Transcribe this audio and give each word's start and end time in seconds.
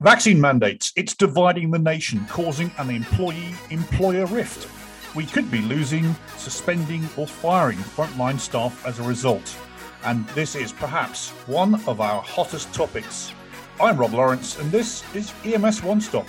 Vaccine 0.00 0.40
mandates, 0.40 0.92
it's 0.94 1.12
dividing 1.12 1.72
the 1.72 1.78
nation, 1.80 2.24
causing 2.28 2.70
an 2.78 2.88
employee 2.88 3.52
employer 3.70 4.26
rift. 4.26 4.68
We 5.16 5.26
could 5.26 5.50
be 5.50 5.60
losing, 5.62 6.14
suspending, 6.36 7.08
or 7.16 7.26
firing 7.26 7.78
frontline 7.78 8.38
staff 8.38 8.86
as 8.86 9.00
a 9.00 9.02
result. 9.02 9.58
And 10.04 10.24
this 10.28 10.54
is 10.54 10.70
perhaps 10.70 11.30
one 11.48 11.84
of 11.88 12.00
our 12.00 12.22
hottest 12.22 12.72
topics. 12.72 13.32
I'm 13.80 13.96
Rob 13.96 14.12
Lawrence, 14.12 14.56
and 14.60 14.70
this 14.70 15.02
is 15.16 15.32
EMS 15.44 15.82
One 15.82 16.00
Stop. 16.00 16.28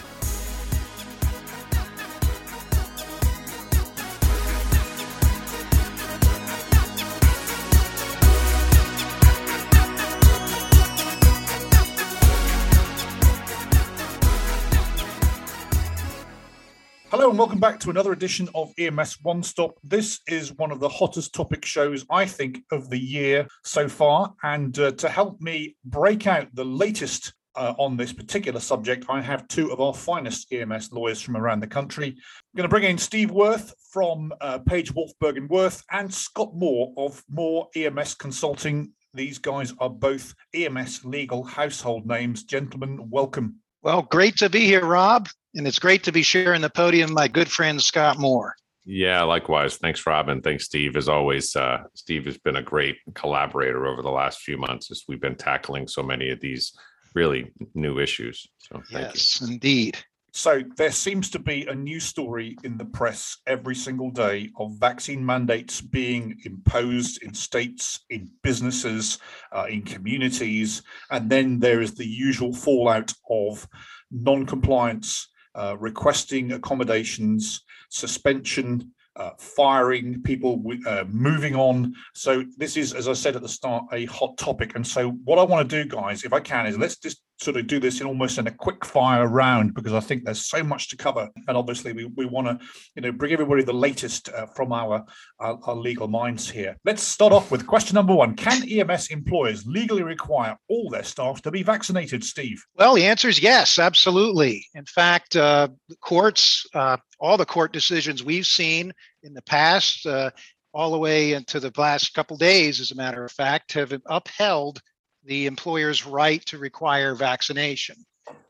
Welcome 17.60 17.74
back 17.74 17.82
to 17.82 17.90
another 17.90 18.14
edition 18.14 18.48
of 18.56 18.72
EMS 18.78 19.18
One 19.22 19.44
Stop. 19.44 19.80
This 19.84 20.22
is 20.30 20.54
one 20.54 20.72
of 20.72 20.80
the 20.80 20.88
hottest 20.88 21.34
topic 21.34 21.66
shows, 21.66 22.06
I 22.10 22.26
think, 22.26 22.60
of 22.72 22.90
the 22.90 22.98
year 22.98 23.50
so 23.66 23.90
far. 23.90 24.34
And 24.44 24.80
uh, 24.80 24.92
to 24.92 25.10
help 25.10 25.42
me 25.42 25.76
break 25.84 26.26
out 26.26 26.48
the 26.54 26.64
latest 26.64 27.34
uh, 27.56 27.74
on 27.78 27.98
this 27.98 28.14
particular 28.14 28.62
subject, 28.62 29.08
I 29.10 29.20
have 29.20 29.46
two 29.50 29.74
of 29.74 29.82
our 29.82 29.94
finest 29.94 30.54
EMS 30.54 30.94
lawyers 30.94 31.20
from 31.20 31.36
around 31.36 31.60
the 31.60 31.68
country. 31.68 32.08
I'm 32.08 32.56
going 32.56 32.64
to 32.64 32.70
bring 32.70 32.86
in 32.86 32.98
Steve 32.98 33.32
Wirth 33.32 33.74
from 33.92 34.32
uh, 34.40 34.60
Page 34.60 34.94
Wolfberg 34.94 35.36
and 35.36 35.50
Wirth 35.50 35.84
and 35.92 36.14
Scott 36.14 36.56
Moore 36.56 36.94
of 36.96 37.22
Moore 37.30 37.68
EMS 37.76 38.16
Consulting. 38.16 38.94
These 39.14 39.38
guys 39.38 39.74
are 39.80 39.90
both 39.90 40.34
EMS 40.54 41.04
legal 41.04 41.44
household 41.44 42.08
names. 42.08 42.46
Gentlemen, 42.46 43.10
welcome. 43.10 43.58
Well, 43.82 44.04
great 44.04 44.38
to 44.38 44.50
be 44.50 44.62
here, 44.62 44.86
Rob 44.86 45.28
and 45.56 45.68
it's 45.68 45.80
great 45.80 46.04
to 46.04 46.12
be 46.12 46.22
sharing 46.22 46.62
the 46.62 46.70
podium 46.70 47.14
my 47.14 47.28
good 47.28 47.50
friend 47.50 47.82
Scott 47.82 48.20
Moore. 48.20 48.54
Yeah, 48.86 49.22
likewise. 49.24 49.78
Thanks, 49.78 50.06
Robin. 50.06 50.42
Thanks, 50.42 50.66
Steve. 50.66 50.96
As 50.96 51.10
always, 51.10 51.56
uh, 51.56 51.84
Steve 51.94 52.26
has 52.26 52.38
been 52.38 52.56
a 52.56 52.64
great 52.64 52.98
collaborator 53.14 53.86
over 53.86 54.02
the 54.02 54.10
last 54.10 54.40
few 54.40 54.58
months 54.58 54.90
as 54.90 55.04
we've 55.08 55.22
been 55.22 55.36
tackling 55.36 55.88
so 55.88 56.02
many 56.02 56.32
of 56.32 56.40
these 56.40 56.74
really 57.14 57.52
new 57.76 58.00
issues. 58.00 58.48
So, 58.58 58.82
yes, 58.90 59.42
you. 59.42 59.48
indeed. 59.48 59.98
So, 60.32 60.64
there 60.78 60.92
seems 60.92 61.30
to 61.32 61.40
be 61.40 61.68
a 61.68 61.76
new 61.76 62.00
story 62.00 62.56
in 62.64 62.78
the 62.78 62.86
press 62.86 63.38
every 63.46 63.76
single 63.76 64.12
day 64.12 64.50
of 64.58 64.80
vaccine 64.80 65.24
mandates 65.24 65.82
being 65.82 66.40
imposed 66.46 67.22
in 67.22 67.34
states, 67.34 68.06
in 68.10 68.32
businesses, 68.42 69.20
uh, 69.52 69.66
in 69.70 69.84
communities. 69.84 70.82
And 71.12 71.30
then 71.30 71.60
there 71.60 71.82
is 71.82 71.94
the 71.94 72.08
usual 72.08 72.54
fallout 72.54 73.14
of 73.30 73.68
non 74.10 74.46
compliance 74.46 75.28
uh, 75.60 75.76
requesting 75.78 76.54
accommodations, 76.54 77.64
suspension, 77.90 78.92
uh, 79.16 79.32
firing 79.38 80.22
people, 80.22 80.64
uh, 80.88 81.04
moving 81.10 81.56
on. 81.56 81.94
So 82.14 82.46
this 82.58 82.78
is, 82.78 82.94
as 82.94 83.08
I 83.10 83.14
said 83.14 83.36
at 83.36 83.42
the 83.42 83.50
start, 83.50 83.84
a 83.92 84.06
hot 84.06 84.38
topic. 84.38 84.76
And 84.76 84.88
so 84.88 85.10
what 85.10 85.38
I 85.38 85.44
want 85.44 85.70
to 85.70 85.84
do, 85.84 85.90
guys, 85.90 86.24
if 86.24 86.32
I 86.32 86.40
can, 86.40 86.66
is 86.66 86.78
let's 86.78 86.98
just 86.98 87.22
sort 87.42 87.58
of 87.58 87.68
do 87.68 87.80
this 87.80 88.02
in 88.02 88.08
almost 88.08 88.38
in 88.38 88.48
a 88.48 88.52
quick 88.52 88.84
fire 88.84 89.28
round 89.28 89.74
because 89.74 89.94
I 89.94 90.00
think 90.00 90.24
there's 90.24 90.46
so 90.46 90.64
much 90.64 90.90
to 90.90 90.98
cover. 90.98 91.30
And 91.48 91.58
obviously, 91.58 91.94
we, 91.94 92.06
we 92.06 92.26
want 92.26 92.48
to, 92.48 92.66
you 92.96 93.02
know, 93.02 93.12
bring 93.12 93.32
everybody 93.32 93.64
the 93.64 93.74
latest 93.74 94.30
uh, 94.30 94.46
from 94.48 94.74
our, 94.74 95.06
our, 95.40 95.60
our 95.64 95.76
legal 95.76 96.08
minds 96.08 96.50
here. 96.50 96.76
Let's 96.86 97.04
start 97.04 97.32
off 97.32 97.52
with 97.52 97.66
question 97.66 97.96
number 97.96 98.14
one: 98.14 98.36
Can 98.36 98.68
EMS 98.70 99.08
employers 99.08 99.66
legally 99.66 100.04
require 100.04 100.58
all 100.68 100.90
their 100.90 101.04
staff 101.04 101.42
to 101.44 101.52
be 101.52 101.64
vaccinated? 101.64 102.24
Steve. 102.24 102.64
Well, 102.76 102.96
the 102.96 103.06
answer 103.06 103.30
is 103.30 103.42
yes, 103.42 103.80
absolutely. 103.80 104.66
In 104.76 104.86
fact, 104.86 105.36
uh, 105.36 105.70
courts, 106.02 106.66
uh, 106.74 106.98
all 107.20 107.38
the 107.38 107.46
court 107.46 107.72
decisions 107.72 108.24
we've 108.24 108.48
seen 108.48 108.92
in 109.24 109.34
the 109.34 109.42
past. 109.44 110.06
Uh, 110.06 110.32
all 110.72 110.92
the 110.92 111.00
way 111.00 111.34
into 111.34 111.60
the 111.60 111.72
last 111.78 112.14
couple 112.14 112.38
days, 112.38 112.80
as 112.80 112.92
a 112.92 112.96
matter 112.96 113.26
of 113.26 113.32
fact, 113.32 113.74
have 113.74 113.92
upheld 114.06 114.80
the 115.26 115.46
employer's 115.46 116.06
right 116.06 116.44
to 116.46 116.58
require 116.58 117.16
vaccination. 117.16 117.96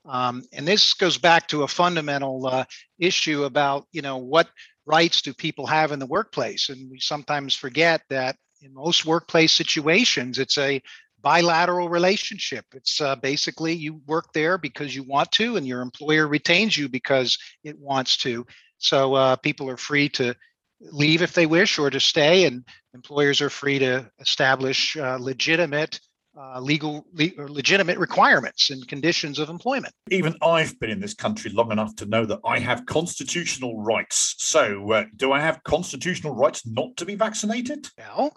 Um, 0.06 0.44
and 0.54 0.68
this 0.68 0.94
goes 0.94 1.18
back 1.18 1.48
to 1.50 1.64
a 1.64 1.68
fundamental 1.68 2.48
uh, 2.48 2.66
issue 2.98 3.44
about, 3.44 3.86
you 3.92 4.02
know, 4.02 4.18
what 4.18 4.50
rights 4.86 5.22
do 5.22 5.34
people 5.34 5.68
have 5.68 5.92
in 5.92 6.00
the 6.00 6.06
workplace? 6.06 6.70
And 6.70 6.90
we 6.90 7.00
sometimes 7.00 7.54
forget 7.56 8.02
that 8.10 8.36
in 8.62 8.74
most 8.74 9.06
workplace 9.06 9.52
situations, 9.52 10.40
it's 10.40 10.58
a 10.58 10.82
bilateral 11.22 11.90
relationship. 11.90 12.66
It's 12.74 13.02
uh, 13.02 13.16
basically 13.18 13.74
you 13.74 14.02
work 14.08 14.34
there 14.34 14.58
because 14.58 14.96
you 14.96 15.04
want 15.04 15.32
to, 15.34 15.58
and 15.58 15.68
your 15.68 15.82
employer 15.82 16.28
retains 16.28 16.78
you 16.78 16.90
because 16.90 17.38
it 17.64 17.78
wants 17.78 18.18
to. 18.18 18.46
So 18.78 19.14
uh, 19.14 19.36
people 19.36 19.70
are 19.70 19.78
free 19.78 20.10
to 20.10 20.34
leave 20.80 21.22
if 21.22 21.34
they 21.34 21.46
wish 21.46 21.78
or 21.78 21.90
to 21.90 22.00
stay, 22.00 22.46
and 22.46 22.66
employers 22.94 23.42
are 23.42 23.50
free 23.50 23.80
to 23.80 24.10
establish 24.20 24.96
uh, 24.96 25.18
legitimate 25.20 26.00
uh, 26.40 26.60
legal, 26.60 27.06
le- 27.14 27.32
legitimate 27.38 27.98
requirements 27.98 28.70
and 28.70 28.88
conditions 28.88 29.40
of 29.40 29.50
employment. 29.50 29.94
Even 30.10 30.36
I've 30.42 30.80
been 30.80 30.90
in 30.90 31.00
this 31.00 31.14
country 31.14 31.52
long 31.52 31.72
enough 31.72 31.96
to 31.98 32.06
know 32.06 32.26
that 32.26 32.40
I 32.46 32.60
have 32.60 32.86
constitutional 32.86 33.82
rights. 33.82 34.36
So, 34.38 34.92
uh, 34.92 35.06
do 35.18 35.32
I 35.34 35.42
have 35.42 35.62
constitutional 35.64 36.34
rights 36.36 36.66
not 36.66 36.96
to 36.98 37.06
be 37.06 37.16
vaccinated? 37.16 37.90
Well, 37.98 38.36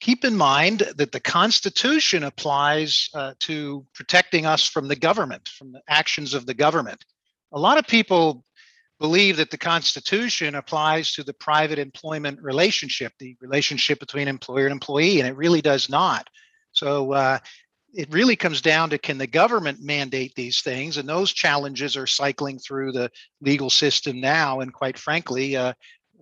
keep 0.00 0.24
in 0.24 0.36
mind 0.36 0.80
that 0.96 1.12
the 1.12 1.20
Constitution 1.20 2.24
applies 2.24 3.08
uh, 3.14 3.34
to 3.40 3.86
protecting 3.94 4.44
us 4.44 4.66
from 4.66 4.88
the 4.88 4.96
government, 4.96 5.48
from 5.48 5.72
the 5.72 5.82
actions 5.88 6.34
of 6.34 6.46
the 6.46 6.54
government. 6.54 7.04
A 7.52 7.58
lot 7.58 7.78
of 7.78 7.86
people 7.86 8.44
believe 8.98 9.36
that 9.36 9.50
the 9.50 9.58
Constitution 9.58 10.54
applies 10.54 11.12
to 11.12 11.22
the 11.22 11.34
private 11.34 11.78
employment 11.78 12.40
relationship, 12.42 13.12
the 13.18 13.36
relationship 13.40 14.00
between 14.00 14.26
employer 14.26 14.64
and 14.64 14.72
employee, 14.72 15.20
and 15.20 15.28
it 15.28 15.36
really 15.36 15.60
does 15.60 15.88
not. 15.88 16.28
So 16.76 17.12
uh, 17.12 17.38
it 17.94 18.12
really 18.12 18.36
comes 18.36 18.60
down 18.60 18.90
to 18.90 18.98
can 18.98 19.18
the 19.18 19.26
government 19.26 19.80
mandate 19.80 20.34
these 20.34 20.60
things? 20.60 20.98
And 20.98 21.08
those 21.08 21.32
challenges 21.32 21.96
are 21.96 22.06
cycling 22.06 22.58
through 22.58 22.92
the 22.92 23.10
legal 23.40 23.70
system 23.70 24.20
now. 24.20 24.60
And 24.60 24.72
quite 24.72 24.98
frankly, 24.98 25.56
uh, 25.56 25.72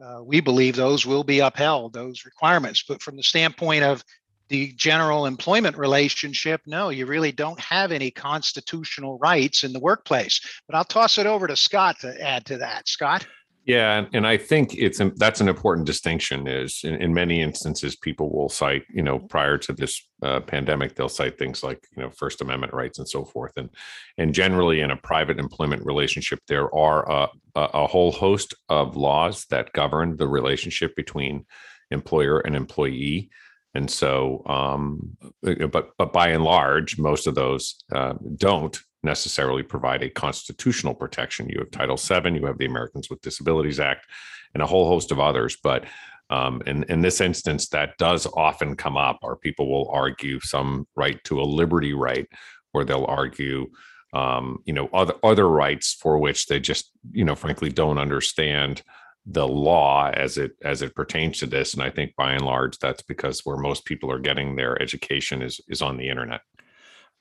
uh, 0.03 0.23
we 0.23 0.41
believe 0.41 0.77
those 0.77 1.05
will 1.05 1.25
be 1.25 1.41
upheld, 1.41 1.93
those 1.93 2.25
requirements. 2.25 2.85
But 2.87 3.03
from 3.03 3.17
the 3.17 3.23
standpoint 3.23 3.85
of 3.85 4.05
the 4.49 4.73
general 4.73 5.27
employment 5.27 5.77
relationship, 5.77 6.61
no, 6.67 6.91
you 6.91 7.07
really 7.07 7.33
don't 7.33 7.59
have 7.61 7.93
any 7.93 8.11
constitutional 8.11 9.19
rights 9.19 9.65
in 9.65 9.73
the 9.73 9.81
workplace. 9.81 10.41
But 10.69 10.77
I'll 10.77 10.85
toss 10.85 11.19
it 11.19 11.27
over 11.27 11.47
to 11.47 11.57
Scott 11.57 12.01
to 12.01 12.21
add 12.21 12.45
to 12.47 12.59
that. 12.59 12.89
Scott? 12.89 13.27
Yeah, 13.67 14.05
and 14.13 14.27
I 14.27 14.37
think 14.37 14.75
it's 14.75 15.01
that's 15.17 15.41
an 15.41 15.49
important 15.49 15.87
distinction. 15.87 16.47
Is 16.47 16.81
in, 16.85 16.97
in 16.97 17.15
many 17.15 17.41
instances, 17.41 17.97
people 17.97 18.31
will 18.31 18.51
cite, 18.51 18.85
you 18.93 19.03
know, 19.03 19.19
prior 19.19 19.57
to 19.59 19.73
this 19.73 20.07
uh, 20.23 20.41
pandemic, 20.41 20.95
they'll 20.95 21.09
cite 21.09 21.39
things 21.39 21.63
like, 21.63 21.83
you 21.97 22.03
know, 22.03 22.11
First 22.11 22.43
Amendment 22.43 22.75
rights 22.75 22.99
and 22.99 23.09
so 23.09 23.25
forth. 23.25 23.53
And 23.57 23.71
and 24.19 24.35
generally, 24.35 24.81
in 24.81 24.91
a 24.91 24.97
private 24.97 25.39
employment 25.39 25.85
relationship, 25.87 26.41
there 26.47 26.75
are 26.75 27.11
a, 27.11 27.29
a 27.55 27.87
whole 27.87 28.13
host 28.13 28.53
of 28.69 28.97
laws 28.97 29.47
that 29.49 29.73
govern 29.73 30.19
the 30.19 30.29
relationship 30.29 30.95
between 30.95 31.47
employer 31.91 32.41
and 32.41 32.55
employee. 32.55 33.31
And 33.75 33.91
so, 33.91 34.43
um, 34.45 35.17
but 35.43 35.89
but 35.97 36.13
by 36.13 36.29
and 36.29 36.45
large, 36.45 36.99
most 36.99 37.27
of 37.27 37.35
those 37.35 37.83
uh, 37.91 38.15
don't 38.37 38.79
necessarily 39.05 39.63
provide 39.63 40.03
a 40.03 40.11
constitutional 40.11 40.95
protection. 40.95 41.49
You 41.49 41.61
have 41.61 41.71
Title 41.71 41.97
VII, 41.97 42.39
you 42.39 42.47
have 42.47 42.59
the 42.59 42.67
Americans 42.67 43.11
with 43.11 43.21
Disabilities 43.21 43.81
Act, 43.81 44.07
and 44.55 44.63
a 44.63 44.67
whole 44.67 44.89
host 44.89 45.13
of 45.13 45.21
others. 45.21 45.57
But 45.63 45.85
um, 46.31 46.63
in, 46.67 46.85
in 46.85 47.03
this 47.03 47.21
instance, 47.21 47.69
that 47.69 47.99
does 47.99 48.27
often 48.35 48.77
come 48.77 48.97
up, 48.97 49.19
or 49.23 49.37
people 49.37 49.71
will 49.71 49.91
argue 49.91 50.41
some 50.41 50.87
right 50.97 51.23
to 51.25 51.41
a 51.41 51.45
liberty 51.45 51.93
right, 51.93 52.27
or 52.73 52.85
they'll 52.85 53.05
argue, 53.05 53.71
um, 54.15 54.63
you 54.65 54.73
know, 54.73 54.89
other 54.93 55.15
other 55.23 55.49
rights 55.49 55.93
for 55.93 56.19
which 56.19 56.47
they 56.47 56.59
just, 56.61 56.91
you 57.13 57.25
know, 57.25 57.35
frankly, 57.35 57.69
don't 57.69 57.99
understand 57.99 58.83
the 59.27 59.47
law 59.47 60.11
as 60.11 60.39
it 60.39 60.53
as 60.63 60.83
it 60.83 60.95
pertains 60.95 61.39
to 61.39 61.47
this. 61.47 61.75
And 61.75 61.83
I 61.83 61.91
think 61.91 62.17
by 62.17 62.33
and 62.33 62.45
large, 62.45 62.79
that's 62.79 63.03
because 63.03 63.41
where 63.45 63.57
most 63.57 63.85
people 63.85 64.11
are 64.11 64.19
getting 64.19 64.57
their 64.57 64.81
education 64.81 65.43
is 65.43 65.61
is 65.69 65.83
on 65.83 65.97
the 65.97 66.09
internet. 66.09 66.41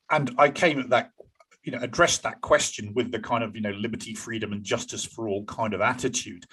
And 0.10 0.34
I 0.38 0.50
came 0.50 0.80
at 0.80 0.90
that 0.90 1.12
you 1.64 1.72
know 1.72 1.80
address 1.82 2.18
that 2.20 2.42
question 2.42 2.94
with 2.94 3.12
the 3.12 3.20
kind 3.20 3.44
of 3.44 3.56
you 3.56 3.62
know 3.62 3.72
liberty 3.72 4.14
freedom 4.14 4.52
and 4.52 4.64
justice 4.64 5.06
for 5.06 5.28
all 5.28 5.46
kind 5.46 5.74
of 5.74 5.82
attitude 5.82 6.46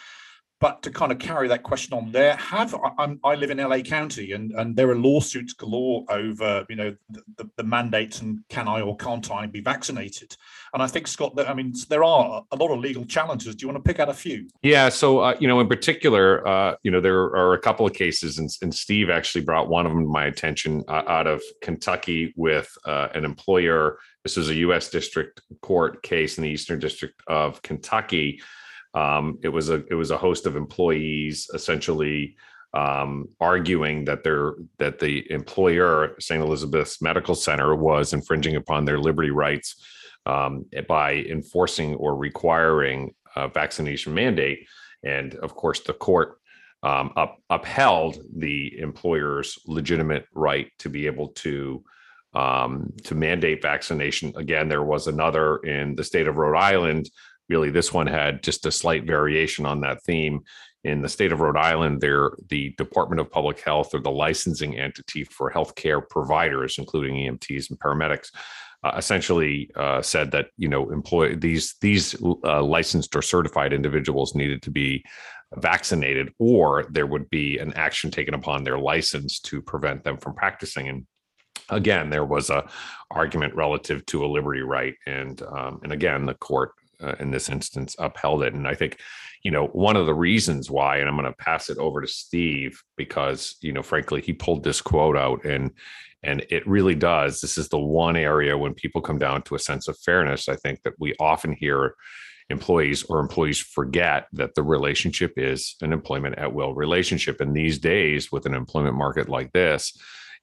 But 0.61 0.83
to 0.83 0.91
kind 0.91 1.11
of 1.11 1.19
carry 1.19 1.49
that 1.49 1.62
question 1.62 1.95
on 1.95 2.12
there, 2.12 2.37
have 2.37 2.75
I, 2.75 3.17
I 3.25 3.35
live 3.35 3.51
in 3.51 3.57
LA 3.57 3.79
County 3.79 4.33
and, 4.33 4.53
and 4.53 4.77
there 4.77 4.91
are 4.91 4.95
lawsuits 4.95 5.55
galore 5.55 6.05
over, 6.11 6.67
you 6.69 6.77
know, 6.77 6.95
the, 7.39 7.49
the, 7.57 7.65
mandates 7.65 8.21
and 8.21 8.41
can 8.51 8.69
I 8.69 8.83
or 8.83 8.95
can't 8.95 9.31
I 9.31 9.47
be 9.47 9.62
vaccinated? 9.62 10.37
And 10.75 10.83
I 10.83 10.87
think, 10.87 11.07
Scott, 11.07 11.35
that 11.37 11.49
I 11.49 11.55
mean, 11.55 11.73
there 11.89 12.05
are 12.05 12.45
a 12.53 12.56
lot 12.56 12.71
of 12.71 12.79
legal 12.79 13.06
challenges. 13.06 13.55
Do 13.55 13.65
you 13.65 13.73
want 13.73 13.83
to 13.83 13.89
pick 13.89 14.01
out 14.01 14.11
a 14.11 14.15
few? 14.15 14.49
Yeah. 14.63 14.91
So, 14.91 15.21
uh, 15.21 15.35
you 15.41 15.49
know, 15.49 15.61
in 15.61 15.67
particular, 15.67 16.47
uh, 16.47 16.75
you 16.83 16.91
know, 16.91 17.01
there 17.01 17.21
are 17.21 17.55
a 17.55 17.59
couple 17.59 17.87
of 17.87 17.95
cases, 17.95 18.39
and, 18.39 18.51
and 18.61 18.75
Steve 18.75 19.09
actually 19.09 19.45
brought 19.47 19.71
one 19.71 19.87
of 19.87 19.93
them 19.93 20.03
to 20.03 20.11
my 20.11 20.27
attention 20.27 20.85
uh, 20.89 21.05
out 21.06 21.27
of 21.27 21.43
Kentucky 21.63 22.35
with 22.37 22.71
uh, 22.85 23.09
an 23.15 23.25
employer. 23.25 23.97
This 24.25 24.37
was 24.37 24.50
a 24.50 24.55
U.S. 24.56 24.90
District 24.90 25.40
Court 25.62 26.02
case 26.02 26.38
in 26.38 26.43
the 26.43 26.50
Eastern 26.50 26.78
District 26.78 27.20
of 27.26 27.62
Kentucky 27.62 28.40
um, 28.94 29.38
it 29.43 29.49
was 29.49 29.70
a 29.70 29.84
it 29.90 29.94
was 29.94 30.11
a 30.11 30.19
host 30.19 30.46
of 30.46 30.56
employees 30.56 31.49
essentially 31.55 32.37
um, 32.75 33.28
arguing 33.40 34.05
that 34.05 34.25
their 34.25 34.55
that 34.78 34.99
the 34.99 35.31
employer 35.31 36.17
St. 36.19 36.43
Elizabeth's 36.43 37.00
Medical 37.00 37.34
Center 37.34 37.75
was 37.75 38.12
infringing 38.12 38.56
upon 38.56 38.84
their 38.84 38.99
liberty 38.99 39.31
rights 39.31 39.76
um, 40.26 40.67
by 40.88 41.14
enforcing 41.14 41.94
or 41.96 42.17
requiring 42.17 43.14
a 43.37 43.49
vaccination 43.49 44.12
mandate, 44.12 44.67
and 45.05 45.37
of 45.37 45.55
course 45.55 45.81
the 45.81 45.93
court 45.93 46.38
um, 46.82 47.12
up, 47.17 47.38
upheld 47.50 48.19
the 48.37 48.76
employer's 48.78 49.58
legitimate 49.67 50.26
right 50.34 50.72
to 50.78 50.88
be 50.88 51.06
able 51.06 51.28
to 51.28 51.84
um, 52.35 52.93
to 53.05 53.15
mandate 53.15 53.62
vaccination. 53.62 54.32
Again, 54.37 54.69
there 54.69 54.82
was 54.82 55.06
another 55.06 55.56
in 55.59 55.97
the 55.97 56.05
state 56.05 56.29
of 56.29 56.37
Rhode 56.37 56.59
Island 56.59 57.11
really 57.49 57.71
this 57.71 57.93
one 57.93 58.06
had 58.06 58.43
just 58.44 58.65
a 58.65 58.71
slight 58.71 59.05
variation 59.05 59.67
on 59.67 59.81
that 59.81 60.00
theme 60.05 60.41
in 60.85 61.03
the 61.03 61.09
state 61.09 61.32
of 61.32 61.41
Rhode 61.41 61.59
Island, 61.59 62.00
there 62.00 62.31
the 62.49 62.71
Department 62.79 63.21
of 63.21 63.31
Public 63.31 63.61
Health 63.61 63.94
or 63.94 64.00
the 64.00 64.11
licensing 64.11 64.79
entity 64.79 65.25
for 65.25 65.50
healthcare 65.50 66.00
providers, 66.09 66.79
including 66.79 67.17
EMTs 67.17 67.69
and 67.69 67.79
paramedics, 67.79 68.31
uh, 68.82 68.93
essentially 68.97 69.71
uh, 69.77 70.00
said 70.00 70.31
that 70.31 70.47
you 70.56 70.69
know 70.69 70.91
employ 70.91 71.35
these 71.35 71.75
these 71.82 72.17
uh, 72.44 72.62
licensed 72.62 73.15
or 73.15 73.21
certified 73.21 73.75
individuals 73.75 74.35
needed 74.35 74.62
to 74.62 74.71
be 74.71 75.05
vaccinated, 75.56 76.32
or 76.38 76.87
there 76.88 77.06
would 77.06 77.29
be 77.29 77.59
an 77.59 77.75
action 77.75 78.11
taken 78.11 78.32
upon 78.32 78.65
their 78.65 78.79
license 78.79 79.38
to 79.41 79.61
prevent 79.61 80.03
them 80.03 80.17
from 80.17 80.35
practicing. 80.35 80.88
And 80.88 81.06
again, 81.69 82.11
there 82.11 82.25
was 82.25 82.50
a 82.50 82.69
argument 83.11 83.55
relative 83.55 84.05
to 84.06 84.25
a 84.25 84.29
liberty 84.29 84.62
right, 84.62 84.94
and 85.06 85.43
um, 85.43 85.81
and 85.82 85.93
again, 85.93 86.26
the 86.26 86.35
court 86.35 86.73
uh, 87.02 87.14
in 87.20 87.31
this 87.31 87.49
instance 87.49 87.97
upheld 87.99 88.43
it. 88.43 88.55
And 88.55 88.67
I 88.67 88.75
think, 88.75 88.99
you 89.43 89.50
know, 89.50 89.67
one 89.69 89.97
of 89.97 90.06
the 90.06 90.14
reasons 90.14 90.70
why, 90.70 90.99
and 90.99 91.08
I'm 91.08 91.17
going 91.17 91.31
to 91.31 91.44
pass 91.44 91.70
it 91.70 91.79
over 91.79 92.00
to 92.00 92.06
Steve 92.06 92.82
because, 92.97 93.56
you 93.62 93.73
know, 93.73 93.82
frankly, 93.82 94.20
he 94.20 94.32
pulled 94.32 94.62
this 94.62 94.81
quote 94.81 95.17
out 95.17 95.44
and 95.44 95.70
and 96.23 96.44
it 96.50 96.67
really 96.69 96.94
does. 96.94 97.41
This 97.41 97.56
is 97.56 97.70
the 97.70 97.79
one 97.79 98.14
area 98.14 98.58
when 98.58 98.75
people 98.75 99.00
come 99.00 99.19
down 99.19 99.41
to 99.44 99.55
a 99.55 99.58
sense 99.58 99.88
of 99.88 99.99
fairness. 99.99 100.50
I 100.50 100.56
think 100.56 100.82
that 100.82 100.93
we 100.99 101.14
often 101.19 101.55
hear 101.55 101.94
employees 102.50 103.05
or 103.05 103.20
employees 103.20 103.58
forget 103.58 104.26
that 104.35 104.55
the 104.55 104.62
relationship 104.62 105.32
is 105.38 105.76
an 105.81 105.94
employment 105.94 106.37
at 106.37 106.53
will 106.53 106.75
relationship. 106.75 107.41
And 107.41 107.56
these 107.56 107.79
days, 107.79 108.31
with 108.31 108.44
an 108.44 108.53
employment 108.53 108.96
market 108.96 109.31
like 109.31 109.50
this, 109.53 109.96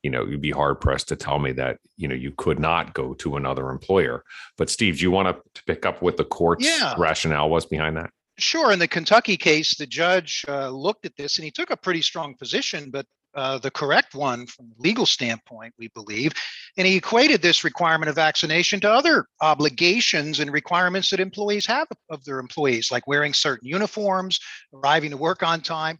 you 0.04 0.10
know 0.10 0.26
you'd 0.26 0.42
be 0.42 0.52
hard 0.52 0.80
pressed 0.80 1.08
to 1.08 1.16
tell 1.16 1.40
me 1.40 1.52
that 1.52 1.78
you 1.98 2.08
know 2.08 2.16
you 2.16 2.32
could 2.38 2.60
not 2.60 2.94
go 2.94 3.14
to 3.16 3.36
another 3.36 3.70
employer 3.70 4.24
but 4.58 4.70
steve 4.70 4.98
do 4.98 5.04
you 5.04 5.12
want 5.12 5.28
to 5.28 5.64
pick 5.64 5.86
up 5.86 6.02
what 6.02 6.18
the 6.18 6.26
court's 6.26 6.66
yeah. 6.66 6.94
rationale 6.98 7.50
was 7.50 7.66
behind 7.66 7.98
that 7.98 8.10
sure 8.38 8.72
in 8.72 8.80
the 8.80 8.88
kentucky 8.88 9.38
case 9.38 9.76
the 9.76 9.88
judge 9.88 10.46
uh, 10.48 10.70
looked 10.70 11.06
at 11.06 11.16
this 11.18 11.38
and 11.38 11.46
he 11.46 11.52
took 11.52 11.72
a 11.72 11.78
pretty 11.78 12.02
strong 12.02 12.36
position 12.36 12.90
but 12.92 13.06
uh, 13.38 13.60
the 13.60 13.70
correct 13.70 14.16
one 14.16 14.48
from 14.48 14.68
the 14.70 14.76
legal 14.80 15.06
standpoint, 15.06 15.72
we 15.78 15.90
believe. 15.90 16.34
And 16.76 16.88
he 16.88 16.96
equated 16.96 17.42
this 17.42 17.64
requirement 17.64 18.10
of 18.10 18.16
vaccination 18.16 18.80
to 18.80 18.92
other 18.92 19.28
obligations 19.42 20.40
and 20.40 20.52
requirements 20.52 21.12
that 21.12 21.20
employees 21.20 21.66
have 21.68 21.88
of 22.10 22.26
their 22.26 22.40
employees, 22.40 22.92
like 22.92 23.06
wearing 23.06 23.34
certain 23.34 23.68
uniforms, 23.68 24.40
arriving 24.74 25.12
to 25.12 25.18
work 25.18 25.44
on 25.44 25.62
time 25.62 26.00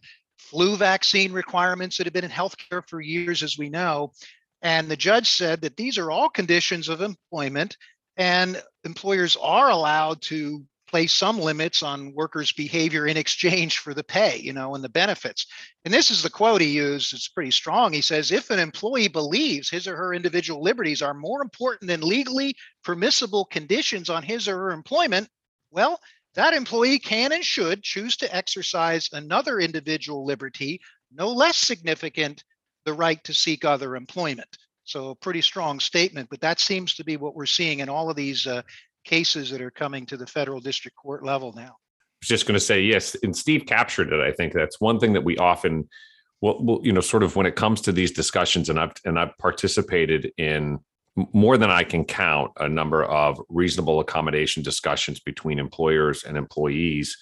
flu 0.50 0.76
vaccine 0.76 1.32
requirements 1.32 1.98
that 1.98 2.06
have 2.06 2.14
been 2.14 2.24
in 2.24 2.30
healthcare 2.30 2.82
for 2.86 3.00
years, 3.00 3.42
as 3.42 3.58
we 3.58 3.68
know. 3.68 4.12
And 4.62 4.88
the 4.88 4.96
judge 4.96 5.30
said 5.30 5.60
that 5.60 5.76
these 5.76 5.98
are 5.98 6.10
all 6.10 6.28
conditions 6.28 6.88
of 6.88 7.00
employment, 7.00 7.76
and 8.16 8.60
employers 8.84 9.36
are 9.40 9.70
allowed 9.70 10.22
to 10.22 10.64
place 10.88 11.12
some 11.12 11.38
limits 11.38 11.82
on 11.82 12.14
workers' 12.14 12.50
behavior 12.52 13.06
in 13.06 13.18
exchange 13.18 13.78
for 13.78 13.92
the 13.92 14.02
pay, 14.02 14.38
you 14.38 14.54
know, 14.54 14.74
and 14.74 14.82
the 14.82 14.88
benefits. 14.88 15.46
And 15.84 15.92
this 15.92 16.10
is 16.10 16.22
the 16.22 16.30
quote 16.30 16.62
he 16.62 16.68
used. 16.68 17.12
It's 17.12 17.28
pretty 17.28 17.50
strong. 17.50 17.92
He 17.92 18.00
says, 18.00 18.32
if 18.32 18.50
an 18.50 18.58
employee 18.58 19.08
believes 19.08 19.68
his 19.68 19.86
or 19.86 19.96
her 19.96 20.14
individual 20.14 20.62
liberties 20.62 21.02
are 21.02 21.12
more 21.12 21.42
important 21.42 21.88
than 21.88 22.00
legally 22.00 22.56
permissible 22.82 23.44
conditions 23.44 24.08
on 24.08 24.22
his 24.22 24.48
or 24.48 24.56
her 24.56 24.70
employment, 24.70 25.28
well, 25.70 26.00
that 26.38 26.54
employee 26.54 27.00
can 27.00 27.32
and 27.32 27.44
should 27.44 27.82
choose 27.82 28.16
to 28.16 28.32
exercise 28.34 29.08
another 29.12 29.58
individual 29.58 30.24
liberty, 30.24 30.80
no 31.12 31.28
less 31.32 31.56
significant, 31.56 32.44
the 32.84 32.94
right 32.94 33.22
to 33.24 33.34
seek 33.34 33.64
other 33.64 33.96
employment. 33.96 34.56
So, 34.84 35.10
a 35.10 35.14
pretty 35.16 35.40
strong 35.40 35.80
statement, 35.80 36.30
but 36.30 36.40
that 36.40 36.60
seems 36.60 36.94
to 36.94 37.04
be 37.04 37.16
what 37.16 37.34
we're 37.34 37.44
seeing 37.44 37.80
in 37.80 37.88
all 37.88 38.08
of 38.08 38.14
these 38.14 38.46
uh, 38.46 38.62
cases 39.04 39.50
that 39.50 39.60
are 39.60 39.72
coming 39.72 40.06
to 40.06 40.16
the 40.16 40.28
federal 40.28 40.60
district 40.60 40.96
court 40.96 41.24
level 41.24 41.52
now. 41.56 41.72
I 41.72 42.22
was 42.22 42.28
just 42.28 42.46
going 42.46 42.54
to 42.54 42.64
say, 42.64 42.82
yes, 42.82 43.16
and 43.24 43.36
Steve 43.36 43.66
captured 43.66 44.12
it. 44.12 44.20
I 44.20 44.30
think 44.30 44.52
that's 44.52 44.80
one 44.80 45.00
thing 45.00 45.14
that 45.14 45.24
we 45.24 45.36
often, 45.38 45.88
well, 46.40 46.62
well, 46.62 46.78
you 46.84 46.92
know, 46.92 47.00
sort 47.00 47.24
of 47.24 47.34
when 47.34 47.46
it 47.46 47.56
comes 47.56 47.80
to 47.80 47.92
these 47.92 48.12
discussions, 48.12 48.68
and 48.68 48.78
I've 48.78 48.92
and 49.04 49.18
I've 49.18 49.36
participated 49.38 50.30
in 50.38 50.78
more 51.32 51.56
than 51.56 51.70
I 51.70 51.84
can 51.84 52.04
count 52.04 52.52
a 52.58 52.68
number 52.68 53.04
of 53.04 53.40
reasonable 53.48 54.00
accommodation 54.00 54.62
discussions 54.62 55.20
between 55.20 55.58
employers 55.58 56.24
and 56.24 56.36
employees. 56.36 57.16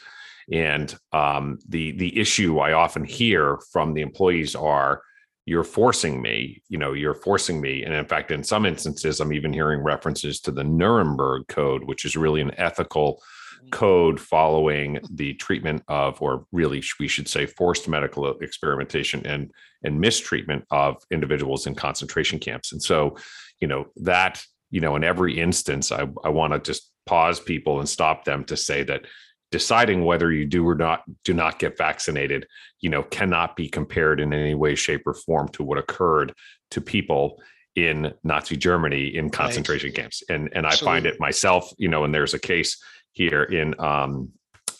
And 0.52 0.94
um, 1.12 1.58
the 1.68 1.92
the 1.92 2.18
issue 2.18 2.58
I 2.58 2.72
often 2.72 3.04
hear 3.04 3.58
from 3.72 3.94
the 3.94 4.02
employees 4.02 4.54
are, 4.54 5.02
"You're 5.44 5.64
forcing 5.64 6.22
me. 6.22 6.62
You 6.68 6.78
know, 6.78 6.92
you're 6.92 7.14
forcing 7.14 7.60
me." 7.60 7.82
And 7.84 7.92
in 7.92 8.06
fact, 8.06 8.30
in 8.30 8.44
some 8.44 8.66
instances, 8.66 9.20
I'm 9.20 9.32
even 9.32 9.52
hearing 9.52 9.82
references 9.82 10.40
to 10.42 10.52
the 10.52 10.64
Nuremberg 10.64 11.48
Code, 11.48 11.84
which 11.84 12.04
is 12.04 12.16
really 12.16 12.40
an 12.40 12.52
ethical 12.58 13.20
code 13.70 14.20
following 14.20 14.98
the 15.10 15.34
treatment 15.34 15.82
of, 15.88 16.20
or 16.22 16.46
really 16.52 16.82
we 17.00 17.08
should 17.08 17.28
say, 17.28 17.46
forced 17.46 17.88
medical 17.88 18.30
experimentation 18.38 19.26
and 19.26 19.50
and 19.82 20.00
mistreatment 20.00 20.64
of 20.70 20.96
individuals 21.10 21.66
in 21.66 21.74
concentration 21.74 22.38
camps. 22.38 22.72
And 22.72 22.82
so, 22.82 23.16
you 23.60 23.68
know, 23.68 23.86
that 23.96 24.42
you 24.70 24.80
know, 24.80 24.96
in 24.96 25.04
every 25.04 25.38
instance, 25.38 25.92
I 25.92 26.08
I 26.24 26.28
want 26.28 26.52
to 26.52 26.58
just 26.58 26.90
pause 27.06 27.38
people 27.40 27.78
and 27.78 27.88
stop 27.88 28.24
them 28.24 28.44
to 28.44 28.56
say 28.56 28.82
that 28.82 29.06
deciding 29.52 30.04
whether 30.04 30.32
you 30.32 30.44
do 30.44 30.68
or 30.68 30.74
not 30.74 31.02
do 31.22 31.32
not 31.32 31.60
get 31.60 31.78
vaccinated 31.78 32.48
you 32.80 32.90
know 32.90 33.04
cannot 33.04 33.54
be 33.54 33.68
compared 33.68 34.18
in 34.18 34.32
any 34.32 34.56
way 34.56 34.74
shape 34.74 35.06
or 35.06 35.14
form 35.14 35.46
to 35.48 35.62
what 35.62 35.78
occurred 35.78 36.34
to 36.72 36.80
people 36.80 37.40
in 37.76 38.12
Nazi 38.24 38.56
Germany 38.56 39.14
in 39.14 39.30
concentration 39.30 39.88
right. 39.88 39.96
camps. 39.96 40.22
And 40.28 40.48
and 40.54 40.66
I 40.66 40.74
find 40.74 41.06
it 41.06 41.20
myself, 41.20 41.70
you 41.76 41.88
know, 41.88 42.04
and 42.04 42.14
there's 42.14 42.34
a 42.34 42.38
case 42.38 42.82
here 43.12 43.44
in 43.44 43.78
um, 43.78 44.32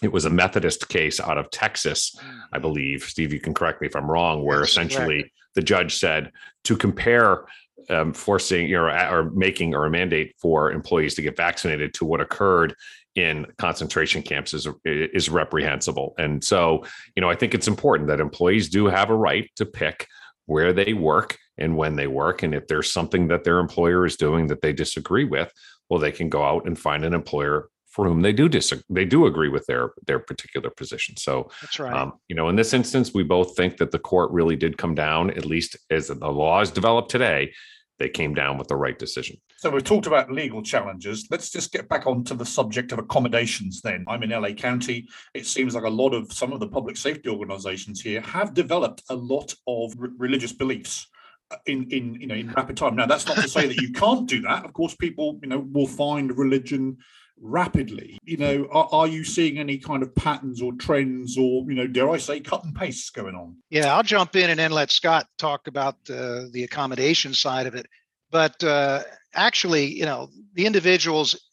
it 0.02 0.12
was 0.12 0.25
a 0.25 0.30
Methodist 0.30 0.88
case 0.88 1.21
out 1.21 1.38
of 1.38 1.50
Texas, 1.50 2.16
I 2.52 2.59
mm. 2.59 2.62
believe. 2.62 3.04
Steve, 3.04 3.33
you 3.33 3.40
can 3.40 3.54
correct 3.54 3.80
me 3.80 3.87
if 3.87 3.97
I'm 3.97 4.11
wrong, 4.11 4.45
where 4.45 4.62
essentially 4.62 5.33
the 5.54 5.62
judge 5.62 5.97
said 5.97 6.33
to 6.64 6.76
compare 6.76 7.45
um, 7.90 8.12
forcing 8.12 8.69
you 8.69 8.76
know, 8.76 8.88
or 9.11 9.31
making 9.33 9.75
or 9.75 9.87
a 9.87 9.90
mandate 9.90 10.35
for 10.40 10.73
employees 10.73 11.14
to 11.14 11.23
get 11.23 11.37
vaccinated 11.37 11.95
to 11.95 12.05
what 12.05 12.21
occurred 12.21 12.75
in 13.14 13.47
concentration 13.59 14.23
camps 14.23 14.52
is 14.55 14.69
is 14.85 15.28
reprehensible. 15.28 16.14
And 16.19 16.45
so, 16.45 16.85
you 17.16 17.21
know, 17.21 17.31
I 17.31 17.35
think 17.35 17.55
it's 17.55 17.69
important 17.69 18.09
that 18.09 18.21
employees 18.21 18.69
do 18.69 18.87
have 18.87 19.11
a 19.11 19.16
right 19.16 19.50
to 19.57 19.66
pick 19.66 20.07
where 20.45 20.73
they 20.73 20.93
work 20.93 21.38
and 21.59 21.76
when 21.76 21.97
they 21.97 22.07
work. 22.07 22.43
And 22.43 22.55
if 22.55 22.66
there's 22.69 22.93
something 22.93 23.28
that 23.28 23.45
their 23.45 23.59
employer 23.59 24.05
is 24.05 24.16
doing 24.16 24.47
that 24.49 24.61
they 24.61 24.73
disagree 24.73 25.25
with, 25.25 25.50
well, 25.88 25.99
they 25.99 26.12
can 26.12 26.28
go 26.28 26.45
out 26.45 26.66
and 26.66 26.78
find 26.78 27.05
an 27.05 27.14
employer 27.14 27.69
for 27.97 28.07
whom 28.07 28.21
they 28.21 28.33
do 28.33 28.47
disagree, 28.47 28.85
they 28.90 29.07
do 29.07 29.25
agree 29.25 29.49
with 29.49 29.64
their 29.66 29.93
their 30.07 30.19
particular 30.19 30.69
position. 30.69 31.16
So 31.16 31.50
that's 31.62 31.78
right. 31.78 31.95
Um, 31.95 32.12
you 32.28 32.37
know, 32.37 32.50
in 32.50 32.57
this 32.57 32.75
instance, 32.75 33.14
we 33.14 33.23
both 33.23 33.57
think 33.57 33.78
that 33.78 33.90
the 33.90 33.99
court 33.99 34.31
really 34.31 34.57
did 34.57 34.76
come 34.76 34.95
down, 34.95 35.31
at 35.31 35.47
least 35.47 35.78
as 35.90 36.09
the 36.09 36.14
law 36.14 36.61
is 36.61 36.71
developed 36.71 37.11
today. 37.11 37.55
They 37.99 38.09
came 38.09 38.35
down 38.35 38.59
with 38.59 38.69
the 38.69 38.76
right 38.76 38.99
decision. 38.99 39.37
So 39.59 39.71
we've 39.71 39.83
talked 39.83 40.07
about 40.07 40.31
legal 40.31 40.62
challenges. 40.62 41.26
Let's 41.31 41.50
just 41.50 41.73
get 41.73 41.88
back 41.88 42.07
onto 42.07 42.35
the 42.35 42.45
subject 42.45 42.93
of 42.93 42.99
accommodations. 42.99 43.81
Then 43.81 44.05
I'm 44.07 44.23
in 44.23 44.31
LA 44.31 44.50
County. 44.50 45.09
It 45.33 45.47
seems 45.47 45.75
like 45.75 45.85
a 45.85 45.88
lot 45.88 46.12
of 46.12 46.31
some 46.33 46.53
of 46.53 46.61
the 46.61 46.69
public 46.69 46.97
safety 46.97 47.31
organisations 47.31 48.00
here 48.00 48.21
have 48.21 48.53
developed 48.53 49.03
a 49.09 49.15
lot 49.15 49.55
of 49.67 49.95
r- 50.00 50.11
religious 50.19 50.53
beliefs 50.53 51.07
uh, 51.50 51.57
in 51.67 51.88
in 51.91 52.15
you 52.21 52.26
know 52.26 52.35
in 52.35 52.53
rapid 52.53 52.76
time. 52.76 52.97
Now 52.97 53.07
that's 53.07 53.26
not 53.26 53.37
to 53.37 53.49
say 53.49 53.67
that 53.67 53.81
you 53.81 53.93
can't 53.93 54.29
do 54.29 54.43
that. 54.43 54.65
Of 54.65 54.75
course, 54.75 54.95
people 54.95 55.38
you 55.43 55.49
know 55.49 55.61
will 55.73 55.87
find 55.87 56.37
religion 56.37 56.99
rapidly. 57.40 58.19
You 58.25 58.37
know, 58.37 58.69
are, 58.71 58.88
are, 58.93 59.07
you 59.07 59.25
seeing 59.25 59.59
any 59.59 59.78
kind 59.78 60.02
of 60.02 60.14
patterns 60.14 60.62
or 60.62 60.73
trends 60.75 61.37
or, 61.37 61.64
you 61.69 61.75
know, 61.75 61.87
dare 61.87 62.11
I 62.11 62.19
say, 62.19 62.40
cut 62.40 62.64
and 62.64 62.75
paste 62.75 63.14
going 63.14 63.35
on? 63.35 63.57
Yeah, 63.71 63.95
I'll 63.95 64.02
jump 64.02 64.37
in 64.37 64.50
and 64.50 64.59
then 64.59 64.71
let 64.71 64.90
Scott 64.90 65.26
talk 65.38 65.66
about 65.66 65.97
uh, 66.09 66.45
the 66.52 66.64
accommodation 66.64 67.35
side 67.35 67.66
of 67.66 67.75
it. 67.75 67.87
But 68.31 68.62
uh, 68.64 69.02
actually, 69.35 69.87
you 69.87 70.05
know, 70.05 70.28
the 70.55 70.66
individuals, 70.66 71.50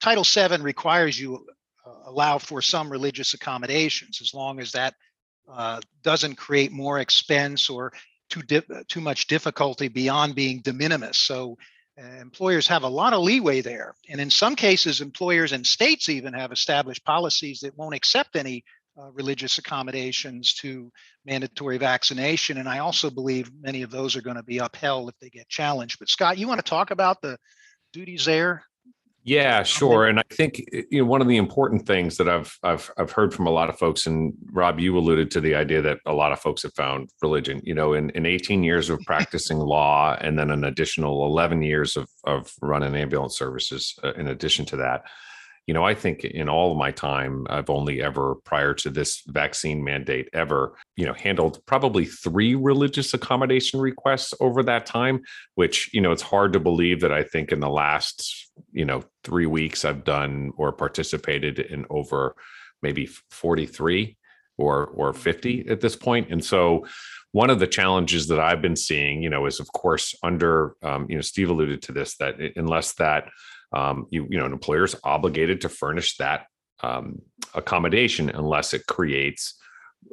Title 0.00 0.24
VII 0.24 0.62
requires 0.62 1.18
you 1.18 1.46
uh, 1.86 1.90
allow 2.10 2.38
for 2.38 2.62
some 2.62 2.90
religious 2.90 3.34
accommodations 3.34 4.20
as 4.20 4.32
long 4.32 4.60
as 4.60 4.72
that 4.72 4.94
uh, 5.48 5.80
doesn't 6.02 6.36
create 6.36 6.72
more 6.72 6.98
expense 6.98 7.68
or 7.68 7.92
too 8.28 8.42
di- 8.42 8.62
too 8.88 9.00
much 9.00 9.26
difficulty 9.26 9.88
beyond 9.88 10.34
being 10.34 10.60
de 10.60 10.72
minimis. 10.72 11.18
So 11.18 11.56
uh, 12.00 12.20
employers 12.20 12.66
have 12.66 12.82
a 12.82 12.88
lot 12.88 13.12
of 13.12 13.22
leeway 13.22 13.60
there, 13.60 13.94
and 14.08 14.20
in 14.20 14.30
some 14.30 14.56
cases, 14.56 15.00
employers 15.00 15.52
and 15.52 15.66
states 15.66 16.08
even 16.08 16.34
have 16.34 16.52
established 16.52 17.04
policies 17.04 17.60
that 17.60 17.76
won't 17.76 17.94
accept 17.94 18.36
any 18.36 18.64
uh, 18.98 19.10
religious 19.12 19.58
accommodations 19.58 20.54
to 20.54 20.90
mandatory 21.24 21.78
vaccination. 21.78 22.58
And 22.58 22.68
I 22.68 22.78
also 22.78 23.10
believe 23.10 23.50
many 23.60 23.82
of 23.82 23.90
those 23.90 24.16
are 24.16 24.22
going 24.22 24.36
to 24.36 24.42
be 24.42 24.58
upheld 24.58 25.10
if 25.10 25.14
they 25.20 25.28
get 25.28 25.48
challenged. 25.48 25.98
But 25.98 26.08
Scott, 26.08 26.38
you 26.38 26.48
want 26.48 26.64
to 26.64 26.70
talk 26.70 26.90
about 26.90 27.20
the 27.20 27.36
duties 27.92 28.24
there? 28.24 28.64
Yeah, 29.26 29.64
sure. 29.64 30.06
And 30.06 30.20
I 30.20 30.22
think 30.30 30.62
you 30.70 31.00
know 31.00 31.04
one 31.04 31.20
of 31.20 31.26
the 31.26 31.36
important 31.36 31.84
things 31.84 32.16
that 32.16 32.28
I've 32.28 32.56
I've 32.62 32.88
I've 32.96 33.10
heard 33.10 33.34
from 33.34 33.48
a 33.48 33.50
lot 33.50 33.68
of 33.68 33.76
folks, 33.76 34.06
and 34.06 34.32
Rob, 34.52 34.78
you 34.78 34.96
alluded 34.96 35.32
to 35.32 35.40
the 35.40 35.56
idea 35.56 35.82
that 35.82 35.98
a 36.06 36.12
lot 36.12 36.30
of 36.30 36.38
folks 36.38 36.62
have 36.62 36.72
found 36.74 37.10
religion. 37.20 37.60
You 37.64 37.74
know, 37.74 37.92
in, 37.92 38.10
in 38.10 38.24
18 38.24 38.62
years 38.62 38.88
of 38.88 39.00
practicing 39.00 39.58
law, 39.74 40.16
and 40.20 40.38
then 40.38 40.50
an 40.50 40.62
additional 40.62 41.26
11 41.26 41.62
years 41.62 41.96
of 41.96 42.08
of 42.22 42.52
running 42.62 42.94
ambulance 42.94 43.36
services, 43.36 43.98
uh, 44.04 44.12
in 44.12 44.28
addition 44.28 44.64
to 44.66 44.76
that, 44.76 45.02
you 45.66 45.74
know, 45.74 45.84
I 45.84 45.94
think 45.94 46.24
in 46.24 46.48
all 46.48 46.70
of 46.70 46.78
my 46.78 46.92
time, 46.92 47.44
I've 47.50 47.70
only 47.70 48.00
ever, 48.00 48.36
prior 48.44 48.72
to 48.74 48.90
this 48.90 49.22
vaccine 49.26 49.82
mandate, 49.82 50.28
ever, 50.32 50.76
you 50.94 51.04
know, 51.04 51.12
handled 51.12 51.60
probably 51.66 52.04
three 52.04 52.54
religious 52.54 53.12
accommodation 53.14 53.80
requests 53.80 54.32
over 54.38 54.62
that 54.62 54.86
time, 54.86 55.22
which, 55.56 55.90
you 55.92 56.00
know, 56.00 56.12
it's 56.12 56.22
hard 56.22 56.52
to 56.52 56.60
believe 56.60 57.00
that 57.00 57.12
I 57.12 57.24
think 57.24 57.50
in 57.50 57.58
the 57.58 57.68
last, 57.68 58.48
you 58.72 58.84
know, 58.84 59.02
three 59.24 59.46
weeks 59.46 59.84
I've 59.84 60.04
done 60.04 60.52
or 60.56 60.72
participated 60.72 61.58
in 61.58 61.84
over 61.90 62.36
maybe 62.80 63.06
43 63.30 64.16
or 64.58 64.86
or 64.86 65.12
50 65.12 65.68
at 65.68 65.80
this 65.80 65.96
point. 65.96 66.28
And 66.30 66.44
so 66.44 66.86
one 67.32 67.50
of 67.50 67.58
the 67.58 67.66
challenges 67.66 68.28
that 68.28 68.40
I've 68.40 68.62
been 68.62 68.76
seeing, 68.76 69.22
you 69.22 69.28
know, 69.28 69.46
is 69.46 69.60
of 69.60 69.70
course 69.72 70.14
under, 70.22 70.76
um, 70.82 71.06
you 71.08 71.16
know, 71.16 71.22
Steve 71.22 71.50
alluded 71.50 71.82
to 71.82 71.92
this, 71.92 72.16
that 72.16 72.36
unless 72.56 72.94
that 72.94 73.28
um, 73.72 74.06
you, 74.10 74.26
you 74.30 74.38
know, 74.38 74.46
an 74.46 74.52
employer 74.52 74.84
is 74.84 74.96
obligated 75.04 75.60
to 75.62 75.68
furnish 75.68 76.16
that 76.16 76.46
um, 76.82 77.20
accommodation 77.54 78.30
unless 78.30 78.74
it 78.74 78.86
creates 78.86 79.58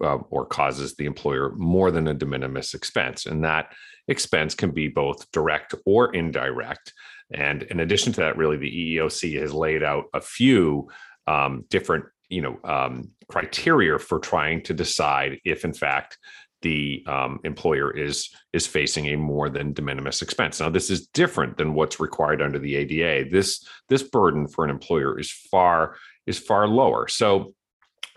uh, 0.01 0.17
or 0.29 0.45
causes 0.45 0.95
the 0.95 1.05
employer 1.05 1.53
more 1.55 1.91
than 1.91 2.07
a 2.07 2.13
de 2.13 2.25
minimis 2.25 2.73
expense. 2.73 3.25
And 3.25 3.43
that 3.43 3.73
expense 4.07 4.55
can 4.55 4.71
be 4.71 4.87
both 4.87 5.29
direct 5.31 5.75
or 5.85 6.13
indirect. 6.13 6.93
And 7.33 7.63
in 7.63 7.79
addition 7.79 8.13
to 8.13 8.21
that, 8.21 8.37
really, 8.37 8.57
the 8.57 8.97
EEOC 8.97 9.39
has 9.39 9.53
laid 9.53 9.83
out 9.83 10.05
a 10.13 10.21
few 10.21 10.89
um, 11.27 11.65
different, 11.69 12.05
you 12.29 12.41
know, 12.41 12.59
um, 12.63 13.11
criteria 13.27 13.97
for 13.99 14.19
trying 14.19 14.61
to 14.63 14.73
decide 14.73 15.39
if, 15.45 15.63
in 15.63 15.73
fact, 15.73 16.17
the 16.63 17.03
um, 17.07 17.39
employer 17.43 17.95
is 17.95 18.29
is 18.53 18.65
facing 18.65 19.07
a 19.07 19.17
more 19.17 19.49
than 19.49 19.73
de 19.73 19.81
minimis 19.81 20.21
expense. 20.21 20.59
Now, 20.59 20.69
this 20.69 20.89
is 20.89 21.07
different 21.07 21.57
than 21.57 21.75
what's 21.75 21.99
required 21.99 22.41
under 22.41 22.57
the 22.57 22.75
ADA. 22.75 23.29
This 23.29 23.67
this 23.89 24.01
burden 24.01 24.47
for 24.47 24.63
an 24.63 24.71
employer 24.71 25.19
is 25.19 25.31
far 25.31 25.95
is 26.25 26.39
far 26.39 26.67
lower. 26.67 27.07
So, 27.07 27.53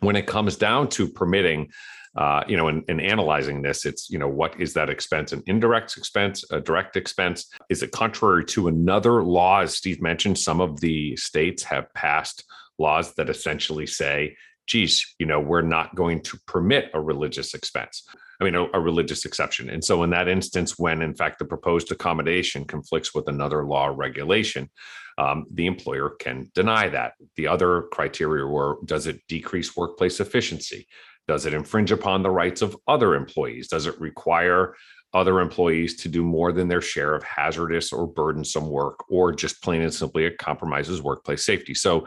when 0.00 0.16
it 0.16 0.26
comes 0.26 0.56
down 0.56 0.88
to 0.90 1.08
permitting, 1.08 1.70
uh, 2.16 2.44
you 2.46 2.56
know, 2.56 2.68
and, 2.68 2.84
and 2.88 3.00
analyzing 3.00 3.60
this, 3.60 3.84
it's 3.84 4.08
you 4.08 4.18
know 4.18 4.28
what 4.28 4.58
is 4.58 4.72
that 4.74 4.88
expense? 4.88 5.32
An 5.32 5.42
indirect 5.46 5.96
expense, 5.98 6.44
a 6.50 6.60
direct 6.60 6.96
expense? 6.96 7.52
Is 7.68 7.82
it 7.82 7.92
contrary 7.92 8.46
to 8.46 8.68
another 8.68 9.22
law? 9.22 9.60
As 9.60 9.76
Steve 9.76 10.00
mentioned, 10.00 10.38
some 10.38 10.60
of 10.60 10.80
the 10.80 11.16
states 11.16 11.62
have 11.64 11.92
passed 11.94 12.44
laws 12.78 13.14
that 13.14 13.28
essentially 13.28 13.86
say 13.86 14.36
geez, 14.66 15.14
you 15.18 15.26
know, 15.26 15.40
we're 15.40 15.62
not 15.62 15.94
going 15.94 16.20
to 16.20 16.38
permit 16.46 16.90
a 16.92 17.00
religious 17.00 17.54
expense. 17.54 18.06
I 18.40 18.44
mean, 18.44 18.54
a, 18.54 18.64
a, 18.74 18.80
religious 18.80 19.24
exception. 19.24 19.70
And 19.70 19.84
so, 19.84 20.02
in 20.02 20.10
that 20.10 20.28
instance, 20.28 20.78
when 20.78 21.02
in 21.02 21.14
fact 21.14 21.38
the 21.38 21.44
proposed 21.44 21.90
accommodation 21.90 22.64
conflicts 22.64 23.14
with 23.14 23.28
another 23.28 23.64
law 23.64 23.88
or 23.88 23.94
regulation, 23.94 24.70
um, 25.18 25.46
the 25.52 25.66
employer 25.66 26.10
can 26.10 26.50
deny 26.54 26.88
that. 26.88 27.14
The 27.36 27.46
other 27.46 27.82
criteria 27.92 28.46
were 28.46 28.78
does 28.84 29.06
it 29.06 29.20
decrease 29.28 29.76
workplace 29.76 30.20
efficiency? 30.20 30.86
Does 31.26 31.46
it 31.46 31.54
infringe 31.54 31.90
upon 31.90 32.22
the 32.22 32.30
rights 32.30 32.62
of 32.62 32.76
other 32.86 33.14
employees? 33.14 33.68
Does 33.68 33.86
it 33.86 34.00
require 34.00 34.74
other 35.14 35.40
employees 35.40 35.96
to 35.96 36.08
do 36.08 36.22
more 36.22 36.52
than 36.52 36.68
their 36.68 36.82
share 36.82 37.14
of 37.14 37.22
hazardous 37.22 37.92
or 37.92 38.06
burdensome 38.06 38.68
work, 38.68 39.10
or 39.10 39.32
just 39.32 39.62
plain 39.62 39.80
and 39.80 39.94
simply 39.94 40.24
it 40.26 40.38
compromises 40.38 41.02
workplace 41.02 41.44
safety? 41.44 41.74
So, 41.74 42.06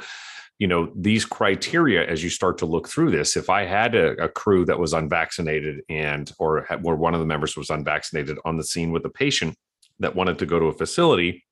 you 0.59 0.67
know 0.67 0.91
these 0.95 1.25
criteria 1.25 2.05
as 2.05 2.23
you 2.23 2.29
start 2.29 2.57
to 2.57 2.65
look 2.65 2.87
through 2.87 3.09
this 3.09 3.35
if 3.35 3.49
i 3.49 3.65
had 3.65 3.95
a, 3.95 4.11
a 4.23 4.29
crew 4.29 4.65
that 4.65 4.77
was 4.77 4.93
unvaccinated 4.93 5.81
and 5.89 6.31
or 6.37 6.67
where 6.81 6.95
one 6.95 7.13
of 7.13 7.19
the 7.19 7.25
members 7.25 7.57
was 7.57 7.69
unvaccinated 7.69 8.37
on 8.45 8.57
the 8.57 8.63
scene 8.63 8.91
with 8.91 9.05
a 9.05 9.09
patient 9.09 9.55
that 9.99 10.15
wanted 10.15 10.37
to 10.37 10.45
go 10.45 10.59
to 10.59 10.65
a 10.65 10.73
facility 10.73 11.43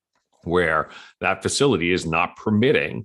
where 0.44 0.88
that 1.20 1.42
facility 1.42 1.92
is 1.92 2.06
not 2.06 2.36
permitting 2.36 3.04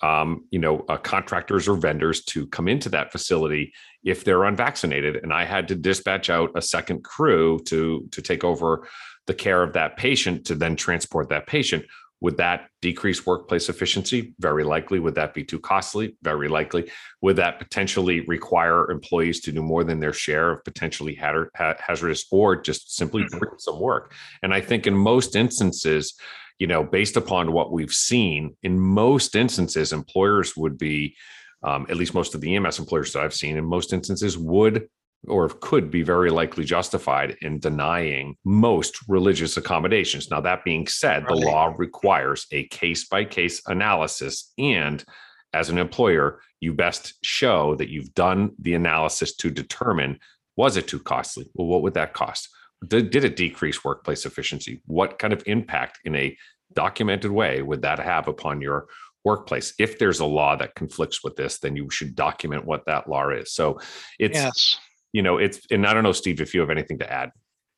um, 0.00 0.44
you 0.50 0.60
know 0.60 0.84
uh, 0.88 0.96
contractors 0.96 1.66
or 1.66 1.74
vendors 1.74 2.24
to 2.26 2.46
come 2.46 2.68
into 2.68 2.88
that 2.90 3.10
facility 3.10 3.72
if 4.04 4.24
they're 4.24 4.44
unvaccinated 4.44 5.16
and 5.16 5.32
i 5.32 5.44
had 5.44 5.66
to 5.66 5.74
dispatch 5.74 6.30
out 6.30 6.50
a 6.54 6.62
second 6.62 7.02
crew 7.02 7.58
to 7.64 8.06
to 8.12 8.22
take 8.22 8.44
over 8.44 8.86
the 9.26 9.34
care 9.34 9.62
of 9.62 9.72
that 9.72 9.96
patient 9.96 10.46
to 10.46 10.54
then 10.54 10.76
transport 10.76 11.28
that 11.30 11.46
patient 11.46 11.84
would 12.20 12.36
that 12.38 12.68
decrease 12.82 13.24
workplace 13.24 13.68
efficiency? 13.68 14.34
Very 14.40 14.64
likely. 14.64 14.98
Would 14.98 15.14
that 15.14 15.34
be 15.34 15.44
too 15.44 15.60
costly? 15.60 16.16
Very 16.22 16.48
likely. 16.48 16.90
Would 17.22 17.36
that 17.36 17.58
potentially 17.58 18.20
require 18.22 18.90
employees 18.90 19.40
to 19.42 19.52
do 19.52 19.62
more 19.62 19.84
than 19.84 20.00
their 20.00 20.12
share 20.12 20.52
of 20.52 20.64
potentially 20.64 21.14
hazardous 21.14 22.26
or 22.32 22.56
just 22.56 22.96
simply 22.96 23.22
mm-hmm. 23.22 23.38
bring 23.38 23.52
some 23.58 23.78
work? 23.78 24.12
And 24.42 24.52
I 24.52 24.60
think 24.60 24.86
in 24.86 24.94
most 24.94 25.36
instances, 25.36 26.14
you 26.58 26.66
know, 26.66 26.82
based 26.82 27.16
upon 27.16 27.52
what 27.52 27.70
we've 27.70 27.92
seen, 27.92 28.56
in 28.64 28.80
most 28.80 29.36
instances, 29.36 29.92
employers 29.92 30.56
would 30.56 30.76
be, 30.76 31.14
um, 31.62 31.86
at 31.88 31.96
least 31.96 32.14
most 32.14 32.34
of 32.34 32.40
the 32.40 32.56
EMS 32.56 32.80
employers 32.80 33.12
that 33.12 33.22
I've 33.22 33.34
seen, 33.34 33.56
in 33.56 33.64
most 33.64 33.92
instances, 33.92 34.36
would 34.36 34.88
or 35.26 35.48
could 35.48 35.90
be 35.90 36.02
very 36.02 36.30
likely 36.30 36.64
justified 36.64 37.36
in 37.42 37.58
denying 37.58 38.36
most 38.44 38.98
religious 39.08 39.56
accommodations. 39.56 40.30
Now, 40.30 40.40
that 40.42 40.64
being 40.64 40.86
said, 40.86 41.24
the 41.26 41.34
law 41.34 41.74
requires 41.76 42.46
a 42.52 42.68
case 42.68 43.06
by 43.08 43.24
case 43.24 43.60
analysis. 43.66 44.52
And 44.58 45.04
as 45.52 45.70
an 45.70 45.78
employer, 45.78 46.40
you 46.60 46.72
best 46.72 47.14
show 47.24 47.74
that 47.76 47.88
you've 47.88 48.14
done 48.14 48.52
the 48.60 48.74
analysis 48.74 49.34
to 49.36 49.50
determine 49.50 50.18
was 50.56 50.76
it 50.76 50.88
too 50.88 50.98
costly? 50.98 51.48
Well, 51.54 51.68
what 51.68 51.82
would 51.82 51.94
that 51.94 52.14
cost? 52.14 52.48
Did, 52.86 53.10
did 53.10 53.24
it 53.24 53.36
decrease 53.36 53.84
workplace 53.84 54.26
efficiency? 54.26 54.82
What 54.86 55.18
kind 55.18 55.32
of 55.32 55.42
impact 55.46 56.00
in 56.04 56.16
a 56.16 56.36
documented 56.74 57.30
way 57.30 57.62
would 57.62 57.82
that 57.82 58.00
have 58.00 58.26
upon 58.26 58.60
your 58.60 58.88
workplace. 59.24 59.74
If 59.78 59.98
there's 59.98 60.20
a 60.20 60.24
law 60.24 60.56
that 60.56 60.74
conflicts 60.74 61.22
with 61.22 61.36
this, 61.36 61.58
then 61.58 61.76
you 61.76 61.90
should 61.90 62.14
document 62.14 62.64
what 62.64 62.84
that 62.86 63.08
law 63.08 63.30
is. 63.30 63.52
So 63.52 63.80
it's 64.18 64.38
yes 64.38 64.78
you 65.12 65.22
know, 65.22 65.38
it's, 65.38 65.60
and 65.70 65.86
I 65.86 65.94
don't 65.94 66.02
know, 66.02 66.12
Steve, 66.12 66.40
if 66.40 66.54
you 66.54 66.60
have 66.60 66.70
anything 66.70 66.98
to 66.98 67.12
add. 67.12 67.30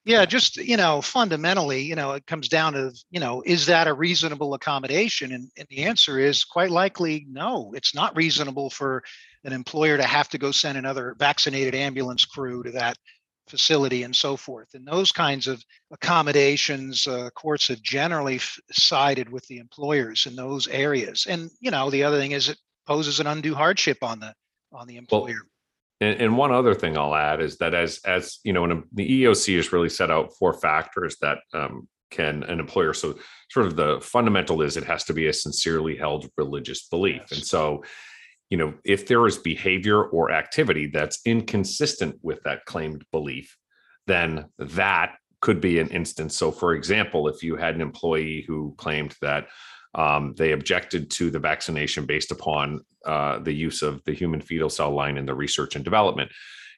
Yeah, 0.04 0.24
just, 0.24 0.56
you 0.56 0.78
know, 0.78 1.02
fundamentally, 1.02 1.82
you 1.82 1.94
know, 1.94 2.12
it 2.12 2.26
comes 2.26 2.48
down 2.48 2.72
to, 2.72 2.92
you 3.10 3.20
know, 3.20 3.42
is 3.44 3.66
that 3.66 3.86
a 3.86 3.92
reasonable 3.92 4.54
accommodation? 4.54 5.32
And, 5.32 5.50
and 5.58 5.66
the 5.68 5.84
answer 5.84 6.18
is 6.18 6.42
quite 6.42 6.70
likely 6.70 7.26
no, 7.30 7.72
it's 7.74 7.94
not 7.94 8.16
reasonable 8.16 8.70
for 8.70 9.02
an 9.44 9.52
employer 9.52 9.98
to 9.98 10.02
have 10.02 10.28
to 10.30 10.38
go 10.38 10.52
send 10.52 10.78
another 10.78 11.14
vaccinated 11.18 11.74
ambulance 11.74 12.24
crew 12.24 12.62
to 12.62 12.70
that 12.72 12.96
facility 13.50 14.04
and 14.04 14.16
so 14.16 14.36
forth. 14.36 14.68
And 14.74 14.86
those 14.86 15.12
kinds 15.12 15.46
of 15.46 15.62
accommodations, 15.90 17.06
uh, 17.06 17.28
courts 17.34 17.68
have 17.68 17.82
generally 17.82 18.36
f- 18.36 18.58
sided 18.70 19.30
with 19.30 19.46
the 19.48 19.58
employers 19.58 20.26
in 20.26 20.36
those 20.36 20.66
areas. 20.68 21.26
And 21.28 21.50
you 21.60 21.70
know, 21.70 21.90
the 21.90 22.04
other 22.04 22.18
thing 22.18 22.30
is 22.30 22.48
it 22.48 22.58
poses 22.86 23.20
an 23.20 23.26
undue 23.26 23.54
hardship 23.54 23.98
on 24.02 24.20
the 24.20 24.32
on 24.72 24.86
the 24.86 24.96
employer. 24.96 25.40
Well, 25.42 25.49
and, 26.00 26.20
and, 26.20 26.36
one 26.36 26.52
other 26.52 26.74
thing 26.74 26.96
I'll 26.96 27.14
add 27.14 27.40
is 27.40 27.58
that 27.58 27.74
as 27.74 28.00
as 28.04 28.38
you 28.44 28.52
know, 28.52 28.64
a, 28.64 28.82
the 28.92 29.22
EOC 29.24 29.56
has 29.56 29.72
really 29.72 29.88
set 29.88 30.10
out 30.10 30.34
four 30.38 30.54
factors 30.54 31.16
that 31.20 31.38
um, 31.52 31.88
can 32.10 32.42
an 32.44 32.60
employer. 32.60 32.94
So 32.94 33.18
sort 33.50 33.66
of 33.66 33.76
the 33.76 34.00
fundamental 34.00 34.62
is 34.62 34.76
it 34.76 34.84
has 34.84 35.04
to 35.04 35.12
be 35.12 35.26
a 35.26 35.32
sincerely 35.32 35.96
held 35.96 36.28
religious 36.36 36.88
belief, 36.88 37.22
yes. 37.30 37.32
and 37.32 37.44
so 37.44 37.84
you 38.48 38.58
know 38.58 38.74
if 38.84 39.06
there 39.06 39.26
is 39.26 39.38
behavior 39.38 40.02
or 40.02 40.30
activity 40.30 40.86
that's 40.86 41.20
inconsistent 41.24 42.18
with 42.22 42.42
that 42.44 42.64
claimed 42.64 43.04
belief, 43.12 43.56
then 44.06 44.46
that 44.58 45.16
could 45.40 45.60
be 45.60 45.78
an 45.78 45.88
instance. 45.88 46.36
So, 46.36 46.50
for 46.50 46.74
example, 46.74 47.28
if 47.28 47.42
you 47.42 47.56
had 47.56 47.74
an 47.74 47.80
employee 47.80 48.44
who 48.46 48.74
claimed 48.76 49.16
that 49.22 49.48
Um, 49.94 50.34
they 50.36 50.52
objected 50.52 51.10
to 51.12 51.30
the 51.30 51.38
vaccination 51.38 52.06
based 52.06 52.30
upon 52.30 52.84
uh, 53.04 53.38
the 53.40 53.52
use 53.52 53.82
of 53.82 54.02
the 54.04 54.12
human 54.12 54.40
fetal 54.40 54.70
cell 54.70 54.92
line 54.92 55.16
in 55.16 55.26
the 55.26 55.34
research 55.34 55.74
and 55.74 55.84
development. 55.84 56.30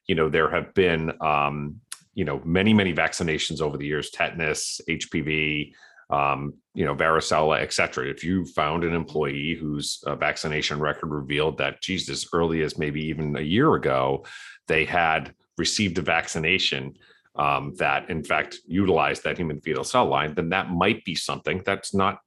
You 0.07 0.15
know, 0.15 0.29
there 0.29 0.51
have 0.51 0.73
been, 0.75 1.13
um, 1.21 1.81
you 2.15 2.25
know, 2.25 2.41
many, 2.45 2.73
many 2.73 2.95
vaccinations 2.95 3.61
over 3.61 3.77
the 3.77 3.87
years, 3.87 4.11
tetanus, 4.11 4.81
HPV, 4.89 5.73
um, 6.11 6.55
you 6.75 6.85
know, 6.85 6.95
varicella, 6.95 7.61
et 7.61 7.73
cetera. 7.73 8.09
If 8.09 8.23
you 8.23 8.45
found 8.45 8.85
an 8.85 8.95
employee 8.95 9.57
whose 9.59 10.03
uh, 10.07 10.15
vaccination 10.15 10.79
record 10.79 11.11
revealed 11.11 11.59
that, 11.59 11.81
geez, 11.81 12.09
as 12.09 12.27
early 12.33 12.63
as 12.63 12.79
maybe 12.79 13.03
even 13.07 13.37
a 13.37 13.41
year 13.41 13.75
ago, 13.75 14.25
they 14.69 14.85
had 14.85 15.35
received 15.57 15.99
a 15.99 16.03
vaccination 16.03 16.95
um, 17.37 17.75
that, 17.79 18.11
in 18.11 18.23
fact, 18.23 18.59
utilized 18.67 19.25
that 19.25 19.39
human 19.39 19.61
fetal 19.61 19.85
cell 19.85 20.07
line, 20.07 20.35
then 20.35 20.51
that 20.51 20.71
might 20.71 21.03
be 21.05 21.15
something 21.15 21.63
that's 21.65 21.95
not 21.95 22.19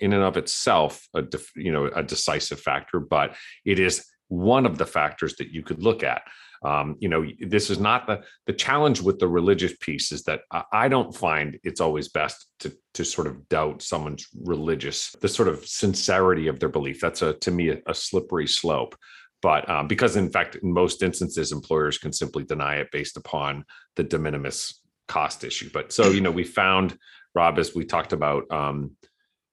in 0.00 0.12
and 0.12 0.22
of 0.22 0.36
itself 0.36 1.06
a 1.14 1.24
you 1.56 1.72
know 1.72 1.86
a 1.86 2.02
decisive 2.02 2.60
factor, 2.60 3.00
but 3.00 3.36
it 3.64 3.78
is 3.78 4.04
one 4.28 4.66
of 4.66 4.78
the 4.78 4.86
factors 4.86 5.36
that 5.36 5.50
you 5.50 5.62
could 5.62 5.82
look 5.82 6.02
at. 6.02 6.22
Um, 6.64 6.96
you 6.98 7.10
know, 7.10 7.26
this 7.40 7.68
is 7.68 7.78
not 7.78 8.06
the 8.06 8.22
the 8.46 8.52
challenge 8.52 9.00
with 9.00 9.18
the 9.18 9.28
religious 9.28 9.76
piece 9.80 10.12
is 10.12 10.22
that 10.24 10.40
I 10.72 10.88
don't 10.88 11.14
find 11.14 11.58
it's 11.62 11.80
always 11.80 12.08
best 12.08 12.46
to 12.60 12.74
to 12.94 13.04
sort 13.04 13.26
of 13.26 13.48
doubt 13.48 13.82
someone's 13.82 14.26
religious, 14.42 15.14
the 15.20 15.28
sort 15.28 15.48
of 15.48 15.66
sincerity 15.66 16.48
of 16.48 16.60
their 16.60 16.70
belief. 16.70 17.00
That's 17.00 17.22
a 17.22 17.34
to 17.34 17.50
me 17.50 17.70
a, 17.70 17.78
a 17.86 17.94
slippery 17.94 18.46
slope. 18.46 18.96
But 19.42 19.68
um, 19.68 19.88
because 19.88 20.16
in 20.16 20.30
fact, 20.30 20.56
in 20.56 20.72
most 20.72 21.02
instances, 21.02 21.52
employers 21.52 21.98
can 21.98 22.14
simply 22.14 22.44
deny 22.44 22.76
it 22.76 22.90
based 22.90 23.18
upon 23.18 23.66
the 23.96 24.04
de 24.04 24.18
minimis 24.18 24.80
cost 25.06 25.44
issue. 25.44 25.68
But 25.70 25.92
so 25.92 26.10
you 26.10 26.22
know, 26.22 26.30
we 26.30 26.44
found 26.44 26.96
Rob 27.34 27.58
as 27.58 27.74
we 27.74 27.84
talked 27.84 28.14
about. 28.14 28.50
Um, 28.50 28.92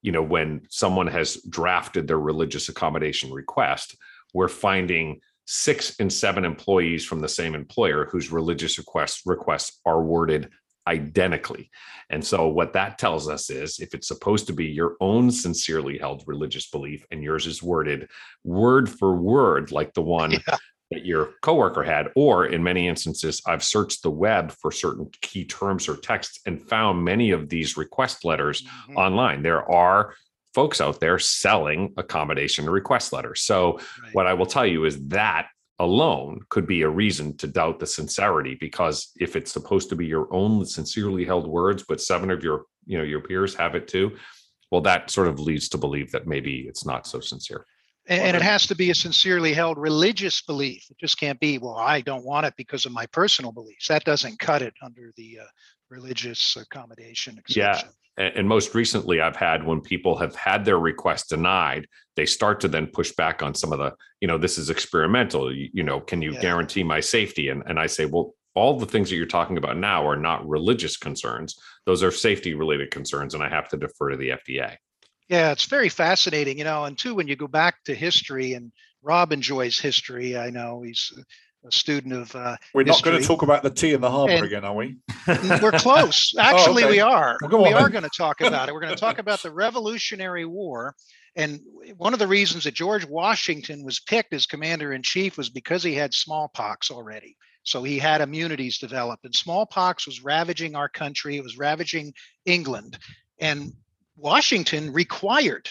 you 0.02 0.12
know, 0.12 0.22
when 0.22 0.62
someone 0.68 1.06
has 1.06 1.40
drafted 1.48 2.06
their 2.06 2.18
religious 2.18 2.68
accommodation 2.68 3.32
request, 3.32 3.96
we're 4.34 4.48
finding 4.48 5.20
six 5.46 5.96
and 5.98 6.12
seven 6.12 6.44
employees 6.44 7.04
from 7.04 7.20
the 7.20 7.28
same 7.28 7.54
employer 7.54 8.08
whose 8.10 8.30
religious 8.30 8.78
requests 8.78 9.22
requests 9.26 9.80
are 9.86 10.02
worded 10.02 10.50
identically. 10.86 11.70
And 12.10 12.24
so 12.24 12.48
what 12.48 12.72
that 12.72 12.98
tells 12.98 13.28
us 13.28 13.50
is 13.50 13.78
if 13.78 13.94
it's 13.94 14.08
supposed 14.08 14.48
to 14.48 14.52
be 14.52 14.66
your 14.66 14.96
own 15.00 15.30
sincerely 15.30 15.96
held 15.96 16.24
religious 16.26 16.68
belief 16.68 17.06
and 17.10 17.22
yours 17.22 17.46
is 17.46 17.62
worded 17.62 18.08
word 18.42 18.90
for 18.90 19.14
word 19.14 19.70
like 19.70 19.94
the 19.94 20.02
one 20.02 20.32
yeah 20.48 20.56
that 20.92 21.04
your 21.04 21.30
coworker 21.42 21.82
had 21.82 22.08
or 22.14 22.46
in 22.46 22.62
many 22.62 22.88
instances 22.88 23.40
i've 23.46 23.64
searched 23.64 24.02
the 24.02 24.10
web 24.10 24.52
for 24.52 24.70
certain 24.70 25.10
key 25.20 25.44
terms 25.44 25.88
or 25.88 25.96
texts 25.96 26.40
and 26.46 26.60
found 26.68 27.02
many 27.02 27.30
of 27.30 27.48
these 27.48 27.76
request 27.76 28.24
letters 28.24 28.62
mm-hmm. 28.62 28.96
online 28.96 29.42
there 29.42 29.68
are 29.70 30.14
folks 30.54 30.80
out 30.80 31.00
there 31.00 31.18
selling 31.18 31.92
accommodation 31.96 32.68
request 32.68 33.12
letters 33.12 33.40
so 33.40 33.78
right. 34.02 34.14
what 34.14 34.26
i 34.26 34.34
will 34.34 34.46
tell 34.46 34.66
you 34.66 34.84
is 34.84 35.04
that 35.06 35.48
alone 35.78 36.40
could 36.50 36.66
be 36.66 36.82
a 36.82 36.88
reason 36.88 37.36
to 37.36 37.46
doubt 37.46 37.80
the 37.80 37.86
sincerity 37.86 38.56
because 38.60 39.10
if 39.18 39.34
it's 39.34 39.50
supposed 39.50 39.88
to 39.88 39.96
be 39.96 40.06
your 40.06 40.32
own 40.32 40.64
sincerely 40.64 41.24
held 41.24 41.46
words 41.46 41.84
but 41.88 42.00
seven 42.00 42.30
of 42.30 42.44
your 42.44 42.66
you 42.86 42.96
know 42.96 43.04
your 43.04 43.20
peers 43.20 43.54
have 43.54 43.74
it 43.74 43.88
too 43.88 44.14
well 44.70 44.80
that 44.80 45.10
sort 45.10 45.26
of 45.26 45.40
leads 45.40 45.68
to 45.68 45.78
believe 45.78 46.12
that 46.12 46.26
maybe 46.26 46.66
it's 46.68 46.84
not 46.84 47.06
so 47.06 47.18
sincere 47.18 47.66
and, 48.06 48.36
it 48.36 48.42
has 48.42 48.66
to 48.66 48.74
be 48.74 48.90
a 48.90 48.94
sincerely 48.94 49.52
held 49.52 49.78
religious 49.78 50.42
belief. 50.42 50.86
It 50.90 50.98
just 50.98 51.18
can't 51.18 51.38
be, 51.38 51.58
well, 51.58 51.76
I 51.76 52.00
don't 52.00 52.24
want 52.24 52.46
it 52.46 52.54
because 52.56 52.84
of 52.84 52.92
my 52.92 53.06
personal 53.06 53.52
beliefs. 53.52 53.88
That 53.88 54.04
doesn't 54.04 54.38
cut 54.38 54.62
it 54.62 54.74
under 54.82 55.12
the 55.16 55.40
uh, 55.40 55.46
religious 55.90 56.56
accommodation 56.56 57.38
exception. 57.38 57.88
Yeah. 57.88 58.30
And 58.36 58.46
most 58.46 58.74
recently, 58.74 59.22
I've 59.22 59.36
had 59.36 59.64
when 59.64 59.80
people 59.80 60.18
have 60.18 60.34
had 60.34 60.64
their 60.64 60.78
request 60.78 61.30
denied, 61.30 61.86
they 62.14 62.26
start 62.26 62.60
to 62.60 62.68
then 62.68 62.86
push 62.86 63.12
back 63.12 63.42
on 63.42 63.54
some 63.54 63.72
of 63.72 63.78
the, 63.78 63.94
you 64.20 64.28
know, 64.28 64.36
this 64.36 64.58
is 64.58 64.68
experimental. 64.68 65.54
You, 65.54 65.70
you 65.72 65.82
know, 65.82 65.98
can 66.00 66.20
you 66.20 66.32
yeah. 66.32 66.40
guarantee 66.40 66.82
my 66.82 67.00
safety? 67.00 67.48
And, 67.48 67.62
and 67.66 67.78
I 67.78 67.86
say, 67.86 68.04
well, 68.04 68.34
all 68.54 68.78
the 68.78 68.86
things 68.86 69.08
that 69.08 69.16
you're 69.16 69.24
talking 69.24 69.56
about 69.56 69.78
now 69.78 70.06
are 70.06 70.16
not 70.16 70.46
religious 70.46 70.98
concerns. 70.98 71.58
Those 71.86 72.02
are 72.02 72.10
safety 72.10 72.52
related 72.52 72.90
concerns. 72.90 73.32
And 73.32 73.42
I 73.42 73.48
have 73.48 73.68
to 73.70 73.78
defer 73.78 74.10
to 74.10 74.16
the 74.18 74.30
FDA. 74.30 74.76
Yeah, 75.28 75.52
it's 75.52 75.66
very 75.66 75.88
fascinating, 75.88 76.58
you 76.58 76.64
know. 76.64 76.84
And 76.84 76.98
two, 76.98 77.14
when 77.14 77.28
you 77.28 77.36
go 77.36 77.46
back 77.46 77.82
to 77.84 77.94
history, 77.94 78.54
and 78.54 78.72
Rob 79.02 79.32
enjoys 79.32 79.78
history. 79.78 80.36
I 80.36 80.50
know 80.50 80.82
he's 80.82 81.12
a 81.66 81.72
student 81.72 82.14
of. 82.14 82.34
Uh, 82.34 82.56
we're 82.72 82.84
not 82.84 83.02
going 83.02 83.20
to 83.20 83.26
talk 83.26 83.42
about 83.42 83.62
the 83.62 83.70
tea 83.70 83.92
in 83.92 84.00
the 84.00 84.10
harbor 84.10 84.32
and 84.32 84.44
again, 84.44 84.64
are 84.64 84.74
we? 84.74 84.96
We're 85.26 85.72
close. 85.78 86.34
Actually, 86.38 86.84
oh, 86.84 86.86
okay. 86.86 86.96
we 86.96 87.00
are. 87.00 87.36
Well, 87.42 87.62
we 87.62 87.72
are 87.72 87.90
going 87.90 88.04
to 88.04 88.10
talk 88.16 88.40
about 88.40 88.68
it. 88.68 88.72
We're 88.72 88.80
going 88.80 88.94
to 88.94 89.00
talk 89.00 89.18
about 89.18 89.42
the 89.42 89.50
Revolutionary 89.50 90.44
War. 90.44 90.94
And 91.34 91.60
one 91.96 92.12
of 92.12 92.18
the 92.18 92.26
reasons 92.26 92.64
that 92.64 92.74
George 92.74 93.06
Washington 93.06 93.84
was 93.84 94.00
picked 94.00 94.34
as 94.34 94.46
commander 94.46 94.92
in 94.92 95.02
chief 95.02 95.38
was 95.38 95.48
because 95.48 95.82
he 95.82 95.94
had 95.94 96.12
smallpox 96.12 96.90
already. 96.90 97.36
So 97.64 97.82
he 97.82 97.98
had 97.98 98.20
immunities 98.20 98.78
developed, 98.78 99.24
and 99.24 99.34
smallpox 99.34 100.06
was 100.06 100.22
ravaging 100.22 100.74
our 100.74 100.88
country. 100.88 101.36
It 101.36 101.44
was 101.44 101.56
ravaging 101.56 102.12
England. 102.44 102.98
And 103.40 103.72
Washington 104.16 104.92
required 104.92 105.68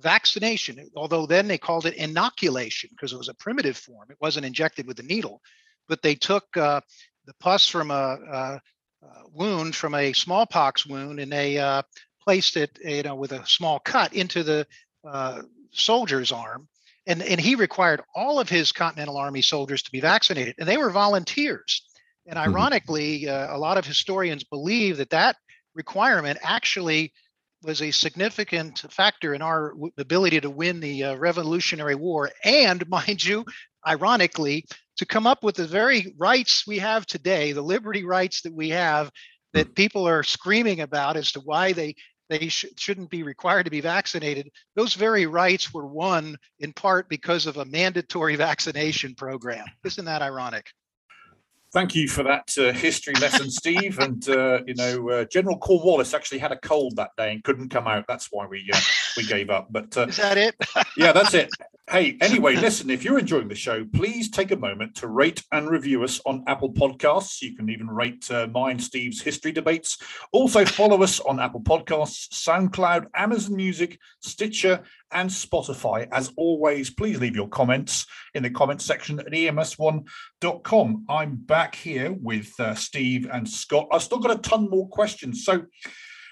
vaccination, 0.00 0.88
although 0.94 1.26
then 1.26 1.48
they 1.48 1.58
called 1.58 1.86
it 1.86 1.94
inoculation 1.94 2.90
because 2.92 3.12
it 3.12 3.18
was 3.18 3.28
a 3.28 3.34
primitive 3.34 3.76
form. 3.76 4.08
It 4.10 4.18
wasn't 4.20 4.46
injected 4.46 4.86
with 4.86 5.00
a 5.00 5.02
needle, 5.02 5.40
but 5.88 6.02
they 6.02 6.14
took 6.14 6.44
uh, 6.56 6.80
the 7.24 7.34
pus 7.40 7.68
from 7.68 7.90
a, 7.90 8.18
a, 8.30 8.60
wound, 9.32 9.74
from 9.74 9.94
a 9.94 10.12
smallpox 10.12 10.86
wound, 10.86 11.20
and 11.20 11.30
they 11.30 11.58
uh, 11.58 11.82
placed 12.22 12.56
it, 12.56 12.78
you 12.84 13.02
know, 13.02 13.14
with 13.14 13.32
a 13.32 13.46
small 13.46 13.78
cut 13.80 14.12
into 14.12 14.42
the 14.42 14.66
uh, 15.06 15.42
soldier's 15.70 16.32
arm. 16.32 16.68
And, 17.06 17.22
and 17.22 17.40
he 17.40 17.54
required 17.54 18.02
all 18.14 18.38
of 18.38 18.50
his 18.50 18.70
Continental 18.70 19.16
Army 19.16 19.40
soldiers 19.40 19.82
to 19.82 19.90
be 19.90 20.00
vaccinated, 20.00 20.56
and 20.58 20.68
they 20.68 20.76
were 20.76 20.90
volunteers. 20.90 21.82
And 22.26 22.36
mm-hmm. 22.36 22.50
ironically, 22.50 23.22
mm-hmm. 23.22 23.54
a 23.54 23.56
lot 23.56 23.78
of 23.78 23.86
historians 23.86 24.44
believe 24.44 24.98
that 24.98 25.10
that 25.10 25.36
requirement 25.74 26.38
actually 26.42 27.12
was 27.62 27.82
a 27.82 27.90
significant 27.90 28.84
factor 28.90 29.34
in 29.34 29.42
our 29.42 29.74
ability 29.98 30.40
to 30.40 30.50
win 30.50 30.80
the 30.80 31.04
uh, 31.04 31.14
Revolutionary 31.16 31.94
War, 31.94 32.30
and 32.44 32.88
mind 32.90 33.24
you, 33.24 33.44
ironically, 33.86 34.64
to 34.98 35.06
come 35.06 35.26
up 35.26 35.42
with 35.42 35.56
the 35.56 35.66
very 35.66 36.14
rights 36.18 36.66
we 36.66 36.78
have 36.78 37.06
today, 37.06 37.52
the 37.52 37.62
liberty 37.62 38.04
rights 38.04 38.42
that 38.42 38.52
we 38.54 38.70
have, 38.70 39.10
that 39.54 39.74
people 39.74 40.06
are 40.06 40.22
screaming 40.22 40.80
about 40.80 41.16
as 41.16 41.32
to 41.32 41.40
why 41.40 41.72
they 41.72 41.94
they 42.28 42.48
sh- 42.48 42.66
shouldn't 42.76 43.08
be 43.08 43.22
required 43.22 43.64
to 43.64 43.70
be 43.70 43.80
vaccinated. 43.80 44.50
Those 44.76 44.92
very 44.94 45.26
rights 45.26 45.72
were 45.72 45.86
won 45.86 46.36
in 46.58 46.74
part 46.74 47.08
because 47.08 47.46
of 47.46 47.56
a 47.56 47.64
mandatory 47.64 48.36
vaccination 48.48 49.14
program. 49.14 49.64
Isn't 49.84 50.04
that 50.04 50.22
ironic? 50.22 50.66
Thank 51.72 51.94
you 51.94 52.08
for 52.08 52.22
that 52.22 52.48
uh, 52.56 52.72
history 52.72 53.14
lesson, 53.14 53.50
Steve. 53.50 53.98
And 53.98 54.26
uh, 54.28 54.60
you 54.66 54.74
know, 54.74 55.10
uh, 55.10 55.24
General 55.24 55.58
Cornwallis 55.58 56.14
actually 56.14 56.38
had 56.38 56.52
a 56.52 56.58
cold 56.58 56.96
that 56.96 57.10
day 57.18 57.32
and 57.32 57.44
couldn't 57.44 57.68
come 57.68 57.86
out. 57.86 58.06
That's 58.08 58.28
why 58.30 58.46
we 58.46 58.68
uh, 58.72 58.80
we 59.16 59.26
gave 59.26 59.50
up. 59.50 59.68
But 59.70 59.96
uh, 59.96 60.06
is 60.06 60.16
that 60.16 60.38
it? 60.38 60.54
yeah, 60.96 61.12
that's 61.12 61.34
it. 61.34 61.50
Hey, 61.90 62.18
anyway, 62.20 62.54
listen, 62.54 62.90
if 62.90 63.02
you're 63.02 63.18
enjoying 63.18 63.48
the 63.48 63.54
show, 63.54 63.82
please 63.94 64.30
take 64.30 64.50
a 64.50 64.56
moment 64.56 64.94
to 64.96 65.08
rate 65.08 65.42
and 65.52 65.70
review 65.70 66.04
us 66.04 66.20
on 66.26 66.44
Apple 66.46 66.70
Podcasts. 66.70 67.40
You 67.40 67.56
can 67.56 67.70
even 67.70 67.88
rate 67.88 68.30
uh, 68.30 68.46
mine, 68.46 68.78
Steve's 68.78 69.22
history 69.22 69.52
debates. 69.52 69.96
Also, 70.30 70.66
follow 70.66 71.02
us 71.02 71.18
on 71.20 71.40
Apple 71.40 71.62
Podcasts, 71.62 72.28
SoundCloud, 72.28 73.06
Amazon 73.14 73.56
Music, 73.56 73.98
Stitcher, 74.20 74.82
and 75.12 75.30
Spotify. 75.30 76.08
As 76.12 76.32
always, 76.36 76.90
please 76.90 77.18
leave 77.18 77.36
your 77.36 77.48
comments 77.48 78.06
in 78.34 78.42
the 78.42 78.50
comments 78.50 78.84
section 78.84 79.18
at 79.20 79.26
ems1.com. 79.26 81.04
I'm 81.08 81.36
back 81.36 81.74
here 81.74 82.16
with 82.20 82.52
uh, 82.58 82.74
Steve 82.74 83.28
and 83.32 83.48
Scott. 83.48 83.88
I've 83.92 84.02
still 84.02 84.18
got 84.18 84.38
a 84.38 84.40
ton 84.40 84.68
more 84.70 84.88
questions. 84.88 85.44
So, 85.44 85.66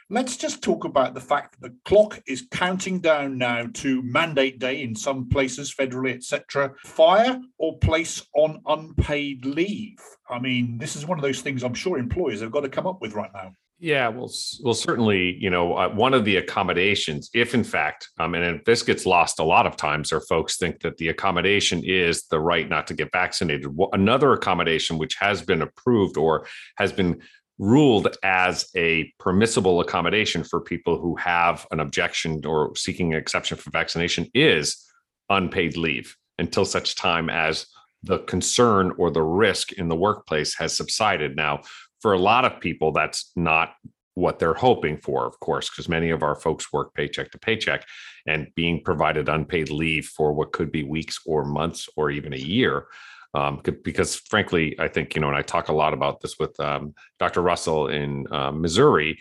Let's 0.08 0.36
just 0.36 0.62
talk 0.62 0.84
about 0.84 1.14
the 1.14 1.20
fact 1.20 1.60
that 1.60 1.68
the 1.68 1.76
clock 1.84 2.22
is 2.28 2.46
counting 2.52 3.00
down 3.00 3.38
now 3.38 3.66
to 3.74 4.02
mandate 4.04 4.60
day 4.60 4.82
in 4.82 4.94
some 4.94 5.28
places, 5.28 5.74
federally, 5.74 6.14
etc. 6.14 6.72
Fire 6.84 7.40
or 7.58 7.76
place 7.78 8.24
on 8.36 8.62
unpaid 8.66 9.44
leave. 9.44 9.98
I 10.30 10.38
mean, 10.38 10.78
this 10.78 10.94
is 10.94 11.06
one 11.06 11.18
of 11.18 11.22
those 11.22 11.40
things 11.40 11.64
I'm 11.64 11.74
sure 11.74 11.98
employers 11.98 12.40
have 12.40 12.52
got 12.52 12.60
to 12.60 12.68
come 12.68 12.86
up 12.86 13.00
with 13.00 13.14
right 13.14 13.32
now. 13.34 13.56
Yeah, 13.78 14.08
well, 14.08 14.30
well, 14.62 14.74
certainly, 14.74 15.36
you 15.38 15.50
know, 15.50 15.76
uh, 15.76 15.90
one 15.90 16.14
of 16.14 16.24
the 16.24 16.36
accommodations, 16.36 17.28
if 17.34 17.52
in 17.54 17.62
fact, 17.62 18.08
um, 18.18 18.34
and 18.34 18.62
this 18.64 18.82
gets 18.82 19.04
lost 19.04 19.38
a 19.38 19.44
lot 19.44 19.66
of 19.66 19.76
times, 19.76 20.12
or 20.12 20.20
folks 20.22 20.56
think 20.56 20.80
that 20.80 20.96
the 20.96 21.08
accommodation 21.08 21.82
is 21.84 22.24
the 22.30 22.40
right 22.40 22.66
not 22.66 22.86
to 22.86 22.94
get 22.94 23.12
vaccinated. 23.12 23.66
Another 23.92 24.32
accommodation 24.32 24.96
which 24.96 25.16
has 25.20 25.42
been 25.42 25.60
approved 25.60 26.16
or 26.16 26.46
has 26.78 26.90
been 26.90 27.20
ruled 27.58 28.16
as 28.22 28.70
a 28.76 29.12
permissible 29.18 29.80
accommodation 29.80 30.42
for 30.42 30.60
people 30.60 30.98
who 30.98 31.14
have 31.16 31.66
an 31.70 31.80
objection 31.80 32.44
or 32.46 32.74
seeking 32.76 33.12
an 33.12 33.18
exception 33.18 33.58
for 33.58 33.70
vaccination 33.70 34.26
is 34.32 34.86
unpaid 35.28 35.76
leave 35.76 36.16
until 36.38 36.64
such 36.64 36.94
time 36.94 37.28
as 37.28 37.66
the 38.02 38.18
concern 38.20 38.92
or 38.98 39.10
the 39.10 39.22
risk 39.22 39.72
in 39.72 39.88
the 39.88 39.96
workplace 39.96 40.54
has 40.54 40.76
subsided. 40.76 41.34
Now, 41.34 41.62
for 42.00 42.12
a 42.12 42.18
lot 42.18 42.44
of 42.44 42.60
people, 42.60 42.92
that's 42.92 43.32
not 43.36 43.74
what 44.14 44.38
they're 44.38 44.54
hoping 44.54 44.96
for, 44.96 45.26
of 45.26 45.38
course, 45.40 45.68
because 45.68 45.88
many 45.88 46.10
of 46.10 46.22
our 46.22 46.34
folks 46.34 46.72
work 46.72 46.94
paycheck 46.94 47.30
to 47.30 47.38
paycheck 47.38 47.86
and 48.26 48.48
being 48.54 48.82
provided 48.82 49.28
unpaid 49.28 49.70
leave 49.70 50.06
for 50.06 50.32
what 50.32 50.52
could 50.52 50.72
be 50.72 50.82
weeks 50.82 51.20
or 51.26 51.44
months 51.44 51.88
or 51.96 52.10
even 52.10 52.32
a 52.32 52.38
year. 52.38 52.86
Um, 53.34 53.60
because 53.84 54.16
frankly, 54.16 54.74
I 54.78 54.88
think, 54.88 55.14
you 55.14 55.20
know, 55.20 55.28
and 55.28 55.36
I 55.36 55.42
talk 55.42 55.68
a 55.68 55.74
lot 55.74 55.92
about 55.92 56.20
this 56.20 56.38
with 56.38 56.58
um, 56.58 56.94
Dr. 57.18 57.42
Russell 57.42 57.88
in 57.88 58.24
uh, 58.32 58.50
Missouri, 58.50 59.18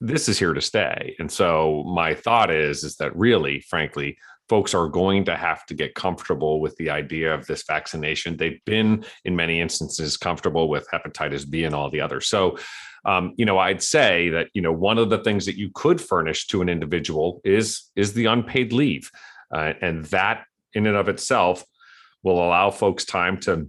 this 0.00 0.28
is 0.28 0.38
here 0.38 0.54
to 0.54 0.60
stay. 0.60 1.16
And 1.18 1.30
so 1.30 1.82
my 1.84 2.14
thought 2.14 2.50
is, 2.50 2.84
is 2.84 2.96
that 2.96 3.16
really, 3.16 3.60
frankly, 3.60 4.18
folks 4.48 4.74
are 4.74 4.88
going 4.88 5.24
to 5.24 5.36
have 5.36 5.66
to 5.66 5.74
get 5.74 5.94
comfortable 5.94 6.60
with 6.60 6.76
the 6.76 6.90
idea 6.90 7.34
of 7.34 7.46
this 7.46 7.64
vaccination. 7.64 8.36
They've 8.36 8.64
been, 8.64 9.04
in 9.24 9.34
many 9.34 9.60
instances, 9.60 10.16
comfortable 10.16 10.68
with 10.68 10.88
hepatitis 10.92 11.48
B 11.48 11.64
and 11.64 11.74
all 11.74 11.90
the 11.90 12.00
others. 12.00 12.28
So, 12.28 12.56
um, 13.04 13.34
you 13.36 13.44
know, 13.44 13.58
I'd 13.58 13.82
say 13.82 14.28
that 14.30 14.48
you 14.52 14.62
know 14.62 14.72
one 14.72 14.98
of 14.98 15.10
the 15.10 15.18
things 15.18 15.46
that 15.46 15.56
you 15.56 15.70
could 15.74 16.00
furnish 16.00 16.46
to 16.48 16.62
an 16.62 16.68
individual 16.68 17.40
is 17.44 17.90
is 17.96 18.12
the 18.12 18.26
unpaid 18.26 18.72
leave, 18.72 19.10
uh, 19.54 19.74
and 19.80 20.04
that 20.06 20.44
in 20.74 20.86
and 20.86 20.96
of 20.96 21.08
itself 21.08 21.64
will 22.22 22.44
allow 22.44 22.70
folks 22.70 23.04
time 23.04 23.38
to 23.40 23.68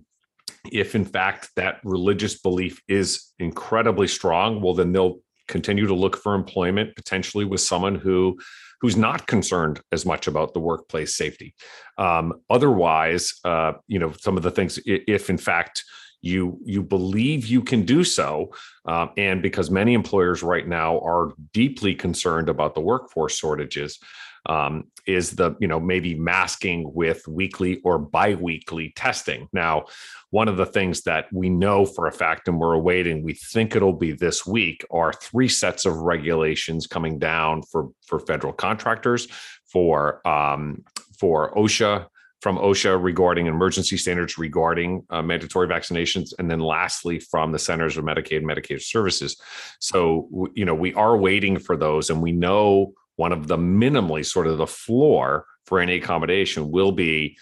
if 0.71 0.95
in 0.95 1.05
fact 1.05 1.49
that 1.55 1.79
religious 1.83 2.39
belief 2.39 2.81
is 2.87 3.31
incredibly 3.39 4.07
strong 4.07 4.61
well 4.61 4.73
then 4.73 4.91
they'll 4.91 5.19
continue 5.47 5.87
to 5.87 5.93
look 5.93 6.17
for 6.17 6.33
employment 6.33 6.93
potentially 6.95 7.45
with 7.45 7.61
someone 7.61 7.95
who 7.95 8.37
who's 8.81 8.95
not 8.95 9.27
concerned 9.27 9.81
as 9.91 10.05
much 10.05 10.27
about 10.27 10.53
the 10.53 10.59
workplace 10.59 11.15
safety. 11.15 11.55
Um, 11.97 12.41
otherwise, 12.49 13.33
uh, 13.43 13.73
you 13.87 13.99
know, 13.99 14.11
some 14.11 14.37
of 14.37 14.43
the 14.43 14.51
things, 14.51 14.79
if 14.85 15.29
in 15.29 15.37
fact 15.37 15.83
you 16.21 16.59
you 16.65 16.81
believe 16.81 17.45
you 17.45 17.61
can 17.61 17.85
do 17.85 18.03
so, 18.03 18.51
uh, 18.87 19.07
and 19.17 19.41
because 19.41 19.69
many 19.69 19.93
employers 19.93 20.43
right 20.43 20.67
now 20.67 20.99
are 20.99 21.33
deeply 21.53 21.93
concerned 21.95 22.49
about 22.49 22.75
the 22.75 22.81
workforce 22.81 23.35
shortages, 23.37 23.99
um, 24.47 24.85
is 25.05 25.31
the 25.31 25.55
you 25.59 25.67
know 25.67 25.79
maybe 25.79 26.15
masking 26.15 26.91
with 26.93 27.27
weekly 27.27 27.79
or 27.83 27.99
biweekly 27.99 28.93
testing. 28.95 29.47
Now, 29.53 29.85
one 30.31 30.47
of 30.47 30.57
the 30.57 30.65
things 30.65 31.01
that 31.03 31.27
we 31.31 31.49
know 31.49 31.85
for 31.85 32.07
a 32.07 32.11
fact 32.11 32.47
and 32.47 32.59
we're 32.59 32.73
awaiting, 32.73 33.23
we 33.23 33.33
think 33.33 33.75
it'll 33.75 33.93
be 33.93 34.13
this 34.13 34.45
week, 34.45 34.85
are 34.91 35.13
three 35.13 35.47
sets 35.47 35.85
of 35.85 35.97
regulations 35.97 36.87
coming 36.87 37.19
down 37.19 37.63
for 37.63 37.89
for 38.05 38.19
federal 38.19 38.53
contractors, 38.53 39.27
for 39.71 40.27
um, 40.27 40.83
for 41.19 41.53
OSHA 41.53 42.07
from 42.41 42.57
OSHA 42.57 43.01
regarding 43.01 43.47
emergency 43.47 43.97
standards 43.97 44.37
regarding 44.37 45.03
uh, 45.09 45.21
mandatory 45.21 45.67
vaccinations, 45.67 46.33
and 46.37 46.49
then 46.49 46.59
lastly 46.59 47.19
from 47.19 47.51
the 47.51 47.59
Centers 47.59 47.95
for 47.95 48.03
Medicaid 48.03 48.37
and 48.37 48.47
Medicaid 48.47 48.81
Services. 48.81 49.41
So, 49.79 50.49
you 50.53 50.65
know, 50.65 50.75
we 50.75 50.93
are 50.93 51.17
waiting 51.17 51.57
for 51.57 51.75
those, 51.75 52.09
and 52.09 52.21
we 52.21 52.31
know 52.31 52.93
one 53.17 53.31
of 53.31 53.47
the 53.47 53.57
minimally 53.57 54.25
sort 54.25 54.47
of 54.47 54.57
the 54.57 54.67
floor 54.67 55.45
for 55.65 55.79
any 55.79 55.95
accommodation 55.95 56.71
will 56.71 56.91
be 56.91 57.37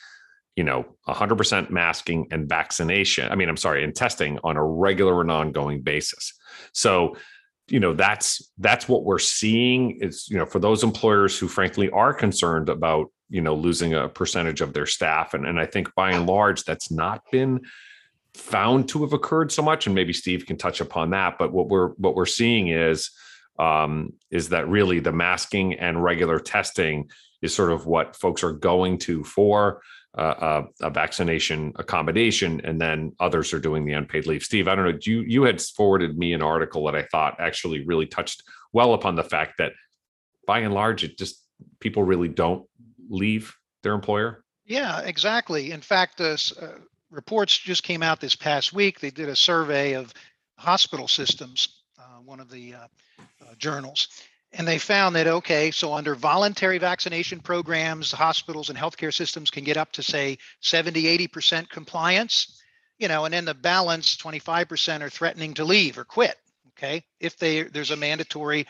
you 0.55 0.63
know 0.63 0.85
100% 1.07 1.69
masking 1.69 2.27
and 2.31 2.49
vaccination 2.49 3.31
i 3.31 3.35
mean 3.35 3.49
i'm 3.49 3.57
sorry 3.57 3.83
and 3.83 3.95
testing 3.95 4.39
on 4.43 4.57
a 4.57 4.65
regular 4.65 5.21
and 5.21 5.31
ongoing 5.31 5.81
basis. 5.81 6.33
So 6.73 7.15
you 7.67 7.79
know 7.79 7.93
that's 7.93 8.51
that's 8.59 8.87
what 8.87 9.05
we're 9.05 9.19
seeing. 9.19 9.99
Is 10.01 10.27
you 10.29 10.37
know 10.37 10.45
for 10.45 10.59
those 10.59 10.83
employers 10.83 11.37
who 11.37 11.47
frankly 11.47 11.89
are 11.89 12.13
concerned 12.13 12.69
about 12.69 13.07
you 13.29 13.41
know 13.41 13.55
losing 13.55 13.93
a 13.93 14.07
percentage 14.07 14.61
of 14.61 14.73
their 14.73 14.85
staff 14.85 15.33
and, 15.33 15.45
and 15.45 15.59
i 15.59 15.65
think 15.65 15.93
by 15.95 16.11
and 16.11 16.27
large 16.27 16.63
that's 16.63 16.91
not 16.91 17.23
been 17.31 17.59
found 18.33 18.87
to 18.89 19.01
have 19.01 19.13
occurred 19.13 19.51
so 19.51 19.61
much 19.61 19.87
and 19.87 19.95
maybe 19.95 20.13
steve 20.13 20.45
can 20.45 20.57
touch 20.57 20.81
upon 20.81 21.09
that 21.09 21.37
but 21.39 21.51
what 21.51 21.67
we're 21.67 21.89
what 21.95 22.15
we're 22.15 22.25
seeing 22.25 22.67
is 22.67 23.09
um, 23.59 24.13
is 24.31 24.49
that 24.49 24.67
really 24.67 24.99
the 24.99 25.11
masking 25.11 25.73
and 25.75 26.03
regular 26.03 26.39
testing 26.39 27.09
is 27.41 27.53
sort 27.53 27.71
of 27.71 27.85
what 27.85 28.15
folks 28.15 28.43
are 28.43 28.51
going 28.51 28.97
to 28.97 29.23
for 29.23 29.81
uh, 30.17 30.63
a, 30.81 30.87
a, 30.87 30.89
vaccination 30.89 31.73
accommodation, 31.75 32.61
and 32.63 32.79
then 32.79 33.11
others 33.19 33.53
are 33.53 33.59
doing 33.59 33.85
the 33.85 33.93
unpaid 33.93 34.25
leave. 34.25 34.43
Steve, 34.43 34.67
I 34.67 34.75
don't 34.75 34.85
know. 34.85 34.97
You 35.01 35.21
you 35.21 35.43
had 35.43 35.61
forwarded 35.61 36.17
me 36.17 36.33
an 36.33 36.41
article 36.41 36.85
that 36.85 36.95
I 36.95 37.03
thought 37.11 37.35
actually 37.39 37.85
really 37.85 38.05
touched 38.05 38.41
well 38.71 38.93
upon 38.93 39.15
the 39.15 39.23
fact 39.23 39.55
that 39.57 39.73
by 40.47 40.59
and 40.59 40.73
large, 40.73 41.03
it 41.03 41.17
just 41.17 41.43
people 41.79 42.03
really 42.03 42.29
don't 42.29 42.65
leave 43.09 43.53
their 43.83 43.93
employer. 43.93 44.43
Yeah, 44.65 45.01
exactly. 45.01 45.71
In 45.71 45.81
fact, 45.81 46.17
this 46.17 46.57
uh, 46.57 46.79
reports 47.11 47.57
just 47.57 47.83
came 47.83 48.01
out 48.01 48.19
this 48.19 48.35
past 48.35 48.73
week. 48.73 48.99
They 48.99 49.11
did 49.11 49.29
a 49.29 49.35
survey 49.35 49.93
of 49.93 50.13
hospital 50.57 51.07
systems, 51.07 51.83
uh, 51.99 52.19
one 52.23 52.39
of 52.39 52.49
the 52.49 52.73
uh, 52.73 52.77
uh, 52.77 53.14
journals. 53.57 54.07
And 54.53 54.67
they 54.67 54.77
found 54.77 55.15
that, 55.15 55.27
okay, 55.27 55.71
so 55.71 55.93
under 55.93 56.15
voluntary 56.15 56.77
vaccination 56.77 57.41
programs, 57.41 58.11
hospitals 58.11 58.69
and 58.69 58.77
healthcare 58.77 59.13
systems 59.13 59.51
can 59.51 59.65
get 59.65 59.75
up 59.75 59.91
to, 59.93 60.03
say, 60.03 60.37
70, 60.61 61.03
80% 61.27 61.69
compliance, 61.69 62.61
you 62.97 63.09
know, 63.09 63.25
and 63.25 63.33
then 63.33 63.43
the 63.43 63.53
balance, 63.53 64.15
25% 64.15 65.01
are 65.01 65.09
threatening 65.09 65.55
to 65.55 65.65
leave 65.65 65.97
or 65.97 66.05
quit, 66.05 66.37
okay, 66.69 67.03
if 67.19 67.37
they, 67.37 67.63
there's 67.63 67.91
a 67.91 67.97
mandatory 67.97 68.65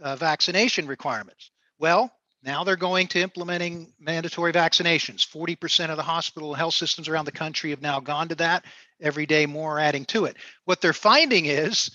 uh, 0.00 0.14
vaccination 0.14 0.86
requirements. 0.86 1.50
Well, 1.80 2.12
now 2.44 2.62
they're 2.62 2.76
going 2.76 3.08
to 3.08 3.20
implementing 3.20 3.92
mandatory 3.98 4.52
vaccinations. 4.52 5.26
40% 5.26 5.90
of 5.90 5.96
the 5.96 6.02
hospital 6.02 6.54
health 6.54 6.74
systems 6.74 7.08
around 7.08 7.24
the 7.24 7.32
country 7.32 7.70
have 7.70 7.80
now 7.80 8.00
gone 8.00 8.28
to 8.28 8.34
that. 8.36 8.66
Every 9.00 9.26
day 9.26 9.46
more 9.46 9.80
adding 9.80 10.04
to 10.06 10.26
it. 10.26 10.36
What 10.64 10.80
they're 10.80 10.92
finding 10.92 11.46
is 11.46 11.90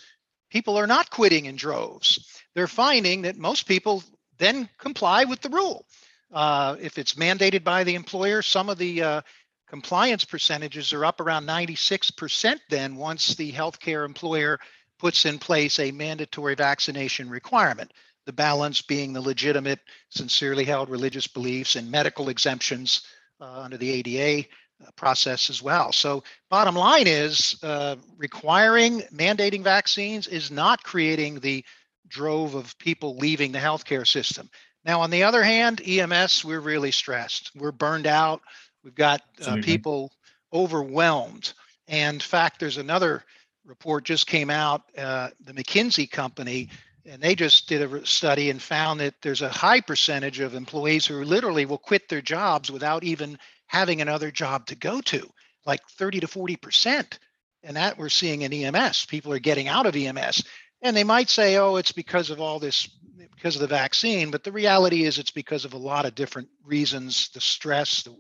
people 0.50 0.78
are 0.78 0.88
not 0.88 1.10
quitting 1.10 1.46
in 1.46 1.56
droves. 1.56 2.42
They're 2.56 2.68
finding 2.68 3.24
that 3.24 3.38
most 3.38 3.68
people 3.68 4.04
then 4.38 4.70
comply 4.78 5.26
with 5.26 5.42
the 5.42 5.50
rule. 5.50 5.86
Uh, 6.32 6.76
if 6.80 6.98
it's 6.98 7.16
mandated 7.16 7.64
by 7.64 7.84
the 7.84 7.96
employer, 7.96 8.42
some 8.42 8.70
of 8.70 8.78
the 8.78 9.02
uh, 9.02 9.22
compliance 9.68 10.26
percentages 10.26 10.94
are 10.94 11.06
up 11.06 11.20
around 11.20 11.46
96% 11.46 12.60
then 12.70 12.96
once 12.96 13.36
the 13.36 13.52
healthcare 13.52 14.06
employer 14.06 14.60
puts 14.98 15.26
in 15.26 15.40
place 15.40 15.80
a 15.80 15.92
mandatory 15.92 16.56
vaccination 16.56 17.30
requirement. 17.30 17.92
The 18.26 18.34
balance 18.34 18.82
being 18.82 19.14
the 19.14 19.22
legitimate, 19.22 19.80
sincerely 20.10 20.66
held 20.66 20.90
religious 20.90 21.26
beliefs 21.26 21.76
and 21.76 21.90
medical 21.90 22.30
exemptions 22.30 23.02
uh, 23.40 23.62
under 23.62 23.78
the 23.78 23.92
ADA 23.92 24.48
process 24.96 25.50
as 25.50 25.62
well. 25.62 25.92
So, 25.92 26.24
bottom 26.50 26.76
line 26.76 27.08
is 27.08 27.58
uh, 27.64 27.96
requiring 28.18 29.02
mandating 29.14 29.64
vaccines 29.64 30.28
is 30.28 30.52
not 30.52 30.84
creating 30.84 31.40
the 31.40 31.64
drove 32.08 32.56
of 32.56 32.78
people 32.80 33.18
leaving 33.18 33.52
the 33.52 33.60
healthcare 33.60 34.08
system. 34.08 34.50
Now, 34.86 35.02
on 35.02 35.10
the 35.10 35.24
other 35.24 35.44
hand, 35.44 35.82
EMS, 35.86 36.44
we're 36.44 36.60
really 36.60 36.92
stressed. 36.92 37.52
We're 37.56 37.72
burned 37.72 38.08
out. 38.08 38.42
We've 38.84 38.96
got 38.96 39.22
uh, 39.46 39.58
people 39.62 40.12
overwhelmed. 40.54 41.54
And 41.88 42.16
in 42.16 42.20
fact, 42.20 42.60
there's 42.60 42.78
another 42.78 43.24
report 43.66 44.06
just 44.06 44.26
came 44.26 44.50
out, 44.50 44.84
uh, 44.98 45.30
the 45.42 45.54
McKinsey 45.54 46.10
company, 46.10 46.70
and 47.06 47.22
they 47.22 47.36
just 47.36 47.68
did 47.68 47.82
a 47.82 48.06
study 48.06 48.50
and 48.50 48.62
found 48.62 49.00
that 49.00 49.16
there's 49.22 49.42
a 49.42 49.50
high 49.50 49.82
percentage 49.82 50.40
of 50.40 50.56
employees 50.56 51.06
who 51.06 51.24
literally 51.24 51.66
will 51.66 51.78
quit 51.78 52.08
their 52.10 52.22
jobs 52.22 52.72
without 52.72 53.04
even 53.04 53.38
having 53.70 54.02
another 54.02 54.32
job 54.32 54.66
to 54.66 54.76
go 54.76 55.00
to, 55.00 55.30
like 55.66 55.80
30 55.92 56.22
to 56.22 56.28
40%. 56.28 57.18
And 57.64 57.78
that 57.78 57.98
we're 57.98 58.10
seeing 58.10 58.42
in 58.42 58.52
EMS. 58.52 59.06
People 59.06 59.32
are 59.32 59.40
getting 59.40 59.68
out 59.68 59.86
of 59.86 59.96
EMS. 59.96 60.44
And 60.82 60.98
they 60.98 61.04
might 61.04 61.30
say, 61.30 61.58
oh, 61.58 61.76
it's 61.76 61.92
because 61.92 62.32
of 62.32 62.42
all 62.42 62.60
this, 62.60 62.90
because 63.36 63.56
of 63.56 63.62
the 63.62 63.68
vaccine. 63.68 64.32
But 64.32 64.44
the 64.44 64.52
reality 64.52 65.04
is 65.04 65.20
it's 65.20 65.32
because 65.32 65.66
of 65.66 65.74
a 65.74 65.78
lot 65.78 66.06
of 66.06 66.16
different 66.16 66.50
reasons 66.66 67.30
the 67.30 67.42
stress, 67.42 68.04
the 68.04 68.16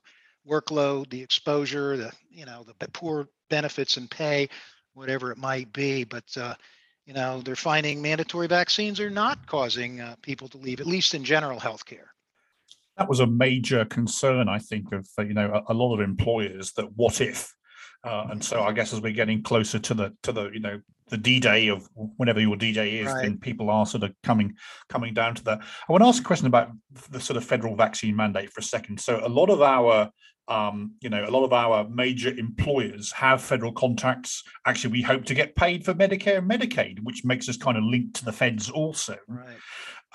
workload, 0.47 1.09
the 1.09 1.21
exposure, 1.21 1.97
the, 1.97 2.11
you 2.29 2.45
know, 2.45 2.63
the 2.63 2.87
poor 2.89 3.27
benefits 3.49 3.97
and 3.97 4.09
pay, 4.09 4.49
whatever 4.93 5.31
it 5.31 5.37
might 5.37 5.73
be. 5.73 6.03
But, 6.03 6.25
uh, 6.37 6.53
you 7.05 7.13
know, 7.13 7.41
they're 7.41 7.55
finding 7.55 8.03
mandatory 8.03 8.47
vaccines 8.47 8.99
are 8.99 9.09
not 9.09 9.47
causing 9.47 9.99
uh, 9.99 10.15
people 10.21 10.47
to 10.49 10.57
leave, 10.57 10.79
at 10.79 10.85
least 10.85 11.15
in 11.15 11.23
general 11.23 11.59
healthcare 11.59 12.09
that 12.99 13.09
was 13.09 13.21
a 13.21 13.27
major 13.27 13.85
concern, 13.85 14.49
I 14.49 14.59
think, 14.59 14.91
of 14.91 15.07
you 15.19 15.33
know 15.33 15.63
a, 15.67 15.73
a 15.73 15.75
lot 15.75 15.95
of 15.95 16.01
employers 16.01 16.73
that 16.73 16.95
what 16.95 17.21
if, 17.21 17.55
uh, 18.03 18.27
and 18.29 18.43
so 18.43 18.61
I 18.61 18.73
guess 18.73 18.93
as 18.93 19.01
we're 19.01 19.13
getting 19.13 19.41
closer 19.41 19.79
to 19.79 19.93
the 19.93 20.13
to 20.23 20.31
the 20.31 20.49
you 20.49 20.59
know 20.59 20.81
the 21.07 21.17
D 21.17 21.39
day 21.39 21.69
of 21.69 21.87
whenever 22.17 22.39
your 22.39 22.55
D 22.55 22.73
day 22.73 22.99
is, 22.99 23.07
right. 23.07 23.23
then 23.23 23.39
people 23.39 23.69
are 23.69 23.85
sort 23.85 24.03
of 24.03 24.13
coming 24.23 24.55
coming 24.89 25.13
down 25.13 25.33
to 25.35 25.43
that. 25.45 25.61
I 25.61 25.91
want 25.91 26.03
to 26.03 26.07
ask 26.07 26.21
a 26.21 26.25
question 26.25 26.47
about 26.47 26.71
the 27.09 27.21
sort 27.21 27.37
of 27.37 27.45
federal 27.45 27.75
vaccine 27.75 28.15
mandate 28.15 28.51
for 28.51 28.59
a 28.59 28.63
second. 28.63 28.99
So 28.99 29.25
a 29.25 29.29
lot 29.29 29.49
of 29.49 29.61
our 29.61 30.11
um, 30.49 30.95
you 30.99 31.09
know, 31.09 31.23
a 31.23 31.29
lot 31.29 31.45
of 31.45 31.53
our 31.53 31.87
major 31.87 32.31
employers 32.35 33.11
have 33.11 33.41
federal 33.41 33.71
contracts. 33.71 34.43
Actually, 34.65 34.93
we 34.93 35.01
hope 35.03 35.23
to 35.25 35.35
get 35.35 35.55
paid 35.55 35.85
for 35.85 35.93
Medicare 35.93 36.39
and 36.39 36.49
Medicaid, 36.49 36.99
which 37.03 37.23
makes 37.23 37.47
us 37.47 37.55
kind 37.55 37.77
of 37.77 37.83
linked 37.83 38.15
to 38.15 38.25
the 38.25 38.33
feds 38.33 38.69
also. 38.69 39.15
Right. 39.27 39.57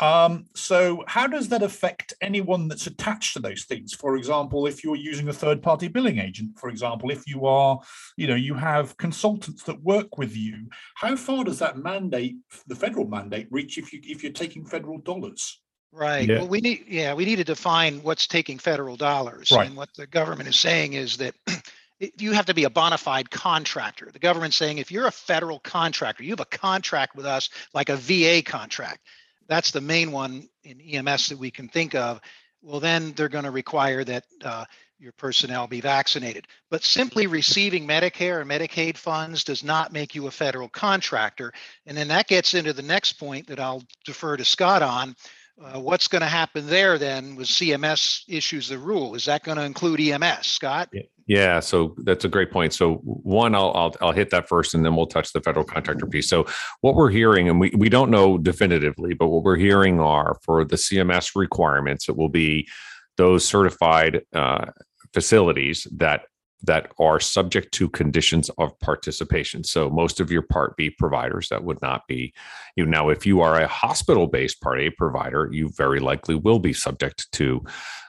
Um, 0.00 0.46
so 0.54 1.04
how 1.07 1.26
does 1.26 1.48
that 1.50 1.62
affect 1.62 2.14
anyone 2.20 2.68
that's 2.68 2.87
attached 2.87 3.35
to 3.35 3.40
those 3.40 3.64
things? 3.64 3.94
For 3.94 4.16
example, 4.16 4.66
if 4.66 4.83
you're 4.83 4.96
using 4.96 5.28
a 5.28 5.33
third 5.33 5.62
party 5.62 5.88
billing 5.88 6.18
agent, 6.18 6.59
for 6.59 6.68
example, 6.68 7.11
if 7.11 7.26
you 7.26 7.46
are, 7.46 7.80
you 8.16 8.26
know, 8.26 8.35
you 8.35 8.54
have 8.54 8.96
consultants 8.96 9.62
that 9.64 9.83
work 9.83 10.18
with 10.18 10.37
you, 10.37 10.68
how 10.96 11.14
far 11.16 11.44
does 11.44 11.61
that 11.61 11.78
mandate, 11.78 12.37
the 12.66 12.74
federal 12.74 13.07
mandate, 13.07 13.46
reach 13.50 13.78
if 13.78 13.92
you 13.92 14.00
if 14.02 14.22
you're 14.22 14.33
taking 14.33 14.64
federal 14.64 14.98
dollars? 14.98 15.61
Right. 15.92 16.28
Yeah. 16.28 16.38
Well, 16.38 16.48
we 16.48 16.61
need, 16.61 16.87
yeah, 16.88 17.14
we 17.14 17.24
need 17.24 17.37
to 17.37 17.44
define 17.44 18.02
what's 18.02 18.26
taking 18.26 18.59
federal 18.59 18.96
dollars. 18.96 19.52
Right. 19.52 19.68
And 19.68 19.76
what 19.76 19.90
the 19.94 20.09
government 20.09 20.48
is 20.48 20.57
saying 20.57 20.94
is 20.94 21.18
that 21.18 21.37
you 22.18 22.33
have 22.33 22.46
to 22.46 22.54
be 22.54 22.64
a 22.64 22.70
bona 22.70 22.98
fide 22.98 23.30
contractor. 23.30 24.11
The 24.12 24.18
government's 24.18 24.57
saying 24.57 24.78
if 24.78 24.90
you're 24.90 25.07
a 25.07 25.12
federal 25.12 25.61
contractor, 25.61 26.24
you 26.24 26.30
have 26.30 26.40
a 26.40 26.46
contract 26.46 27.14
with 27.14 27.26
us 27.26 27.48
like 27.72 27.90
a 27.90 27.96
VA 27.96 28.42
contract. 28.42 29.00
That's 29.48 29.70
the 29.70 29.80
main 29.80 30.12
one 30.12 30.48
in 30.62 30.80
EMS 30.80 31.28
that 31.28 31.38
we 31.38 31.50
can 31.50 31.68
think 31.68 31.94
of. 31.94 32.20
Well, 32.62 32.80
then 32.80 33.12
they're 33.12 33.28
going 33.28 33.44
to 33.44 33.50
require 33.50 34.04
that 34.04 34.24
uh, 34.42 34.64
your 34.98 35.12
personnel 35.12 35.66
be 35.66 35.80
vaccinated. 35.80 36.46
But 36.70 36.83
simply 36.83 37.26
receiving 37.26 37.87
Medicare 37.87 38.40
and 38.40 38.50
Medicaid 38.50 38.96
funds 38.96 39.44
does 39.44 39.62
not 39.62 39.92
make 39.92 40.14
you 40.14 40.26
a 40.26 40.30
federal 40.30 40.68
contractor. 40.68 41.52
And 41.87 41.96
then 41.96 42.09
that 42.09 42.26
gets 42.26 42.54
into 42.54 42.72
the 42.72 42.83
next 42.83 43.14
point 43.14 43.48
that 43.48 43.61
I'll 43.61 43.83
defer 44.04 44.37
to 44.37 44.44
Scott 44.44 44.83
on. 44.83 45.14
Uh, 45.62 45.78
what's 45.80 46.09
going 46.09 46.22
to 46.22 46.26
happen 46.26 46.66
there 46.66 46.98
then 46.98 47.37
with 47.37 47.46
CMS 47.46 48.22
issues 48.28 48.68
the 48.68 48.78
rule? 48.78 49.14
Is 49.14 49.26
that 49.26 49.44
going 49.44 49.59
to 49.59 49.64
include 49.64 50.00
EMS, 50.00 50.46
Scott? 50.46 50.88
Yeah, 51.26 51.60
so 51.60 51.94
that's 51.98 52.24
a 52.26 52.28
great 52.28 52.50
point. 52.50 52.74
So 52.74 52.96
one, 52.96 53.54
I'll, 53.54 53.72
I'll 53.74 53.94
I'll 54.02 54.12
hit 54.12 54.30
that 54.30 54.46
first, 54.46 54.74
and 54.74 54.84
then 54.84 54.94
we'll 54.94 55.06
touch 55.06 55.32
the 55.32 55.40
federal 55.40 55.64
contractor 55.64 56.06
piece. 56.06 56.28
So 56.28 56.46
what 56.82 56.94
we're 56.94 57.10
hearing, 57.10 57.48
and 57.48 57.58
we 57.58 57.72
we 57.76 57.88
don't 57.88 58.10
know 58.10 58.37
definitively, 58.37 59.14
but 59.14 59.28
what 59.28 59.42
we're 59.42 59.56
hearing 59.56 60.00
are 60.00 60.37
for 60.42 60.64
the 60.64 60.76
CMS 60.76 61.34
requirements, 61.34 62.08
it 62.10 62.16
will 62.16 62.28
be 62.28 62.68
those 63.16 63.44
certified 63.46 64.22
uh, 64.34 64.66
facilities 65.14 65.87
that 65.92 66.22
that 66.66 66.92
are 66.98 67.20
subject 67.20 67.72
to 67.74 67.88
conditions 67.88 68.50
of 68.59 68.79
participation. 68.81 69.62
So 69.64 69.90
most 69.90 70.20
of 70.20 70.31
your 70.31 70.42
Part 70.42 70.77
B 70.77 70.90
providers 70.90 71.48
that 71.50 71.62
would 71.62 71.81
not 71.83 72.07
be 72.09 72.33
you. 72.77 72.87
Now, 72.87 73.11
if 73.11 73.27
you 73.27 73.40
are 73.40 73.61
a 73.61 73.66
hospital-based 73.66 74.61
Part 74.61 74.81
A 74.81 74.90
provider, 74.90 75.48
you 75.53 75.70
very 75.77 76.00
likely 76.00 76.35
will 76.35 76.59
be 76.59 76.72
subject 76.72 77.31
to 77.33 77.62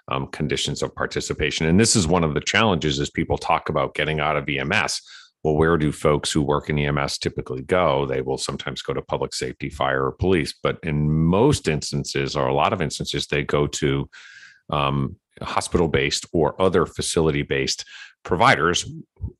um, 0.07 0.27
conditions 0.27 0.81
of 0.81 0.95
participation. 0.95 1.67
And 1.67 1.79
this 1.79 1.95
is 1.95 2.07
one 2.07 2.23
of 2.23 2.33
the 2.33 2.41
challenges 2.41 2.99
as 2.99 3.09
people 3.09 3.37
talk 3.37 3.69
about 3.69 3.95
getting 3.95 4.19
out 4.19 4.37
of 4.37 4.47
EMS. 4.47 5.01
Well, 5.43 5.55
where 5.55 5.77
do 5.77 5.91
folks 5.91 6.31
who 6.31 6.41
work 6.41 6.69
in 6.69 6.79
EMS 6.79 7.19
typically 7.19 7.61
go? 7.61 8.05
They 8.05 8.21
will 8.21 8.37
sometimes 8.37 8.81
go 8.81 8.93
to 8.93 9.01
public 9.01 9.33
safety, 9.33 9.69
fire, 9.69 10.05
or 10.05 10.11
police. 10.11 10.55
But 10.63 10.79
in 10.81 11.11
most 11.11 11.67
instances, 11.67 12.35
or 12.35 12.47
a 12.47 12.53
lot 12.53 12.73
of 12.73 12.81
instances, 12.81 13.27
they 13.27 13.43
go 13.43 13.67
to 13.67 14.09
um, 14.71 15.17
hospital 15.41 15.87
based 15.87 16.25
or 16.31 16.59
other 16.61 16.85
facility 16.85 17.43
based 17.43 17.85
providers, 18.25 18.91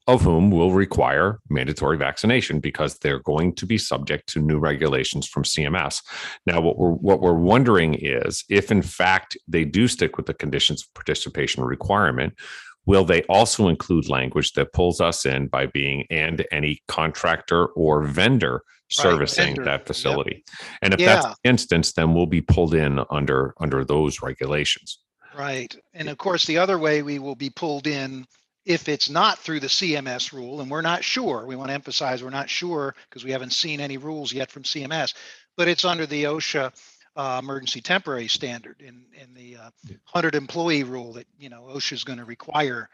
of 0.08 0.22
whom 0.22 0.52
will 0.52 0.72
require 0.72 1.40
mandatory 1.50 1.98
vaccination 1.98 2.60
because 2.60 2.98
they're 3.00 3.20
going 3.20 3.54
to 3.56 3.66
be 3.66 3.78
subject 3.78 4.28
to 4.30 4.40
new 4.40 4.60
regulations 4.60 5.28
from 5.28 5.44
CMS. 5.44 6.02
Now, 6.46 6.62
what 6.62 6.78
we're 6.78 6.92
what 6.92 7.20
we're 7.20 7.34
wondering 7.34 7.96
is 7.96 8.46
if, 8.50 8.72
in 8.72 8.82
fact, 8.82 9.36
they 9.48 9.66
do 9.66 9.88
stick 9.88 10.16
with 10.16 10.28
the 10.28 10.34
conditions 10.34 10.84
of 10.84 10.94
participation 10.94 11.64
requirement, 11.64 12.34
will 12.86 13.04
they 13.04 13.24
also 13.24 13.68
include 13.68 14.08
language 14.10 14.54
that 14.54 14.74
pulls 14.74 15.02
us 15.02 15.26
in 15.26 15.48
by 15.48 15.66
being 15.66 16.06
and 16.10 16.46
any 16.52 16.82
contractor 16.88 17.66
or 17.68 18.04
vendor 18.04 18.62
servicing 18.90 19.56
vendor. 19.56 19.64
that 19.66 19.80
Yep. 19.82 19.88
facility? 19.88 20.44
And 20.82 20.94
if 20.94 21.00
that's 21.00 21.26
the 21.26 21.36
instance, 21.44 21.94
then 21.94 22.14
we'll 22.14 22.28
be 22.28 22.42
pulled 22.42 22.76
in 22.76 23.02
under 23.10 23.54
under 23.60 23.84
those 23.84 24.22
regulations. 24.22 25.00
Right. 25.36 25.76
And 25.94 26.08
of 26.08 26.18
course, 26.18 26.46
the 26.46 26.58
other 26.58 26.80
way 26.80 27.02
we 27.02 27.20
will 27.20 27.36
be 27.36 27.50
pulled 27.50 27.88
in 27.88 28.26
if 28.66 28.90
it's 28.90 29.10
not 29.10 29.38
through 29.40 29.60
the 29.60 29.68
CMS 29.68 30.34
rule, 30.34 30.62
and 30.62 30.70
we're 30.70 30.82
not 30.82 31.04
sure, 31.04 31.46
we 31.46 31.56
want 31.56 31.70
to 31.70 31.74
emphasize 31.74 32.24
we're 32.24 32.30
not 32.30 32.50
sure 32.50 32.96
because 33.10 33.24
we 33.24 33.32
haven't 33.32 33.54
seen 33.54 33.80
any 33.80 33.98
rules 33.98 34.34
yet 34.34 34.50
from 34.52 34.64
CMS, 34.64 35.14
but 35.56 35.68
it's 35.68 35.86
under 35.86 36.06
the 36.06 36.24
OSHA 36.24 36.74
uh, 37.16 37.40
emergency 37.42 37.80
temporary 37.80 38.28
standard 38.28 38.82
in, 38.82 39.04
in 39.14 39.34
the 39.34 39.56
uh, 39.58 39.70
100 40.12 40.36
employee 40.36 40.84
rule 40.84 41.14
that, 41.14 41.28
you 41.38 41.50
know, 41.50 41.70
OSHA 41.74 41.94
is 41.94 42.04
going 42.04 42.20
to 42.20 42.26
require 42.26 42.90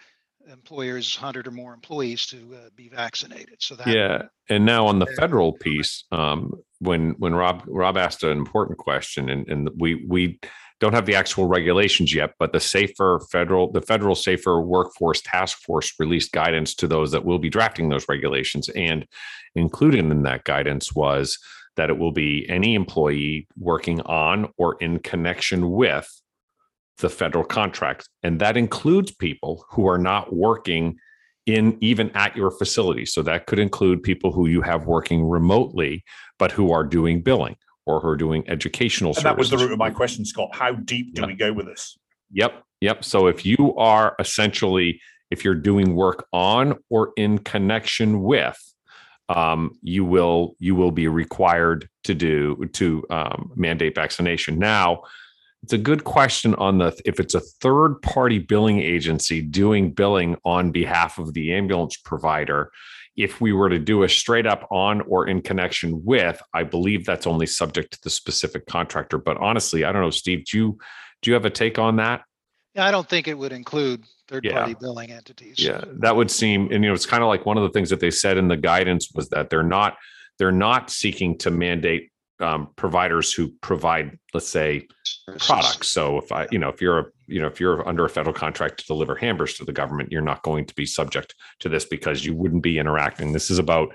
employers 0.52 1.18
100 1.18 1.48
or 1.48 1.52
more 1.52 1.74
employees 1.74 2.26
to 2.28 2.56
uh, 2.56 2.70
be 2.76 2.90
vaccinated. 2.90 3.56
So 3.60 3.76
that, 3.76 3.88
Yeah, 3.88 4.24
and 4.50 4.66
now 4.66 4.86
on 4.88 5.00
the 5.00 5.06
federal 5.06 5.54
piece, 5.54 6.04
um, 6.12 6.54
when 6.80 7.12
when 7.20 7.34
Rob 7.34 7.64
Rob 7.68 7.98
asked 7.98 8.24
an 8.24 8.38
important 8.38 8.78
question, 8.78 9.30
and 9.30 9.48
and 9.48 9.70
we 9.78 10.06
we 10.08 10.40
don't 10.82 10.94
have 10.94 11.06
the 11.06 11.16
actual 11.16 11.46
regulations 11.46 12.14
yet, 12.14 12.34
but 12.40 12.52
the 12.52 12.60
safer 12.60 13.22
federal 13.32 13.72
the 13.72 13.82
federal 13.82 14.16
safer 14.16 14.60
workforce 14.62 15.22
task 15.22 15.60
force 15.60 15.94
released 16.00 16.32
guidance 16.34 16.74
to 16.76 16.88
those 16.88 17.12
that 17.12 17.24
will 17.24 17.40
be 17.40 17.50
drafting 17.50 17.88
those 17.88 18.10
regulations, 18.10 18.68
and 18.70 19.08
included 19.56 20.00
in 20.00 20.24
that 20.24 20.44
guidance 20.44 20.94
was 20.94 21.38
that 21.78 21.90
it 21.90 21.98
will 21.98 22.12
be 22.12 22.50
any 22.50 22.76
employee 22.76 23.48
working 23.58 24.02
on 24.02 24.50
or 24.58 24.76
in 24.82 25.00
connection 25.00 25.72
with 25.72 26.10
the 26.98 27.10
federal 27.10 27.46
contract, 27.46 28.10
and 28.24 28.42
that 28.42 28.58
includes 28.58 29.12
people 29.12 29.64
who 29.70 29.88
are 29.88 30.00
not 30.00 30.34
working 30.34 30.98
in 31.46 31.78
even 31.82 32.10
at 32.12 32.36
your 32.36 32.52
facility. 32.52 33.06
So 33.06 33.22
that 33.24 33.46
could 33.46 33.60
include 33.60 34.04
people 34.04 34.32
who 34.32 34.48
you 34.48 34.62
have 34.62 34.86
working 34.86 35.24
remotely, 35.24 36.04
but 36.38 36.52
who 36.52 36.72
are 36.72 36.84
doing 36.84 37.22
billing 37.22 37.56
or 37.86 38.00
who 38.00 38.08
are 38.08 38.18
doing 38.18 38.44
educational 38.48 39.14
And 39.16 39.26
that 39.26 39.38
was 39.38 39.50
the 39.50 39.58
root 39.58 39.72
of 39.72 39.78
my 39.78 39.90
question, 39.90 40.26
Scott. 40.26 40.50
How 40.54 40.74
deep 40.74 41.14
do 41.14 41.26
we 41.26 41.34
go 41.34 41.52
with 41.54 41.66
this? 41.66 41.98
Yep. 42.32 42.64
Yep. 42.82 43.04
So 43.04 43.28
if 43.28 43.46
you 43.46 43.76
are 43.76 44.16
essentially, 44.20 45.02
if 45.30 45.44
you're 45.44 45.56
doing 45.56 45.96
work 45.96 46.28
on 46.34 46.78
or 46.90 47.12
in 47.18 47.40
connection 47.40 48.24
with, 48.24 48.58
um, 49.30 49.72
you 49.82 50.04
will 50.04 50.56
you 50.60 50.76
will 50.76 50.92
be 50.92 51.08
required 51.08 51.88
to 52.04 52.14
do 52.14 52.68
to 52.74 53.06
um, 53.10 53.52
mandate 53.56 53.96
vaccination. 53.96 54.60
Now, 54.60 55.04
it's 55.64 55.74
a 55.74 55.78
good 55.78 56.04
question 56.04 56.56
on 56.56 56.80
the 56.80 57.00
if 57.06 57.20
it's 57.20 57.36
a 57.36 57.40
third 57.40 58.02
party 58.02 58.40
billing 58.40 58.80
agency 58.80 59.42
doing 59.42 59.94
billing 59.94 60.38
on 60.44 60.72
behalf 60.72 61.18
of 61.18 61.34
the 61.34 61.54
ambulance 61.54 61.98
provider. 61.98 62.72
If 63.18 63.42
we 63.42 63.52
were 63.52 63.70
to 63.70 63.80
do 63.80 64.04
a 64.04 64.10
straight 64.10 64.48
up 64.48 64.68
on 64.72 65.02
or 65.02 65.28
in 65.28 65.42
connection 65.42 66.04
with, 66.06 66.42
I 66.54 66.64
believe 66.64 67.06
that's 67.06 67.28
only 67.28 67.46
subject 67.46 67.94
to 67.94 68.00
the 68.04 68.10
specific 68.10 68.66
contractor. 68.66 69.18
But 69.18 69.38
honestly, 69.38 69.84
I 69.84 69.92
don't 69.92 70.02
know, 70.02 70.10
Steve. 70.12 70.46
Do 70.46 70.58
you 70.58 70.78
do 71.22 71.30
you 71.30 71.34
have 71.36 71.46
a 71.46 71.50
take 71.50 71.78
on 71.78 71.98
that? 71.98 72.24
yeah, 72.74 72.86
I 72.86 72.92
don't 72.92 73.08
think 73.08 73.28
it 73.28 73.38
would 73.38 73.52
include 73.52 74.06
third-party 74.28 74.76
billing 74.80 75.12
entities. 75.12 75.56
Yeah, 75.60 75.84
that 76.00 76.16
would 76.16 76.32
seem, 76.32 76.72
and 76.72 76.84
you 76.84 76.90
know, 76.90 76.94
it's 76.94 77.06
kind 77.06 77.22
of 77.22 77.28
like 77.28 77.46
one 77.46 77.58
of 77.58 77.64
the 77.64 77.70
things 77.70 77.90
that 77.90 78.00
they 78.00 78.12
said 78.12 78.38
in 78.38 78.48
the 78.48 78.58
guidance 78.58 79.10
was 79.14 79.30
that 79.30 79.50
they're 79.50 79.64
not 79.64 79.98
they're 80.40 80.52
not 80.52 80.90
seeking 80.90 81.38
to 81.40 81.52
mandate 81.52 82.12
um, 82.40 82.70
providers 82.76 83.34
who 83.34 83.50
provide, 83.62 84.18
let's 84.34 84.48
say, 84.48 84.88
products. 85.40 85.90
So 85.90 86.18
if 86.18 86.32
I, 86.32 86.48
you 86.50 86.58
know, 86.58 86.70
if 86.70 86.82
you're 86.82 87.00
a, 87.00 87.06
you 87.32 87.42
know, 87.42 87.48
if 87.48 87.60
you're 87.60 87.88
under 87.88 88.06
a 88.06 88.10
federal 88.10 88.34
contract 88.34 88.80
to 88.80 88.86
deliver 88.86 89.16
hamburgers 89.16 89.56
to 89.56 89.66
the 89.66 89.72
government, 89.72 90.12
you're 90.12 90.22
not 90.22 90.44
going 90.44 90.66
to 90.66 90.76
be 90.76 90.86
subject 90.86 91.36
to 91.60 91.70
this 91.70 91.86
because 91.86 92.26
you 92.26 92.36
wouldn't 92.36 92.64
be 92.64 92.78
interacting. 92.78 93.34
This 93.34 93.50
is 93.50 93.60
about 93.60 93.94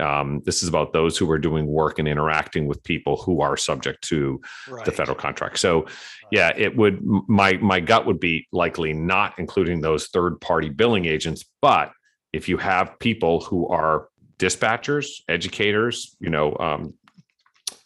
um, 0.00 0.42
this 0.44 0.62
is 0.62 0.68
about 0.68 0.92
those 0.92 1.16
who 1.16 1.30
are 1.30 1.38
doing 1.38 1.66
work 1.66 2.00
and 2.00 2.08
interacting 2.08 2.66
with 2.66 2.82
people 2.82 3.16
who 3.16 3.40
are 3.40 3.56
subject 3.56 4.02
to 4.08 4.40
the 4.84 4.90
federal 4.90 5.16
contract. 5.16 5.58
So 5.58 5.86
yeah, 6.32 6.52
it 6.56 6.76
would 6.76 7.00
my 7.28 7.54
my 7.54 7.80
gut 7.80 8.04
would 8.06 8.18
be 8.18 8.46
likely 8.52 8.92
not 8.92 9.34
including 9.38 9.80
those 9.80 10.08
third 10.08 10.40
party 10.40 10.68
billing 10.68 11.04
agents, 11.04 11.44
but 11.62 11.92
if 12.32 12.48
you 12.48 12.56
have 12.56 12.98
people 12.98 13.40
who 13.40 13.68
are 13.68 14.08
dispatchers, 14.38 15.06
educators, 15.28 16.16
you 16.18 16.30
know, 16.30 16.56
um, 16.58 16.94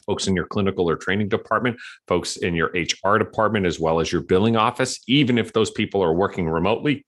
folks 0.09 0.27
in 0.27 0.35
your 0.35 0.47
clinical 0.47 0.89
or 0.89 0.97
training 0.97 1.29
department, 1.29 1.77
folks 2.09 2.39
in 2.39 2.55
your 2.55 2.71
HR 2.75 3.19
department, 3.19 3.67
as 3.67 3.79
well 3.79 4.01
as 4.01 4.11
your 4.11 4.23
billing 4.23 4.57
office, 4.57 4.99
even 5.07 5.37
if 5.37 5.53
those 5.53 5.71
people 5.71 6.03
are 6.03 6.15
working 6.15 6.49
remotely, 6.49 7.05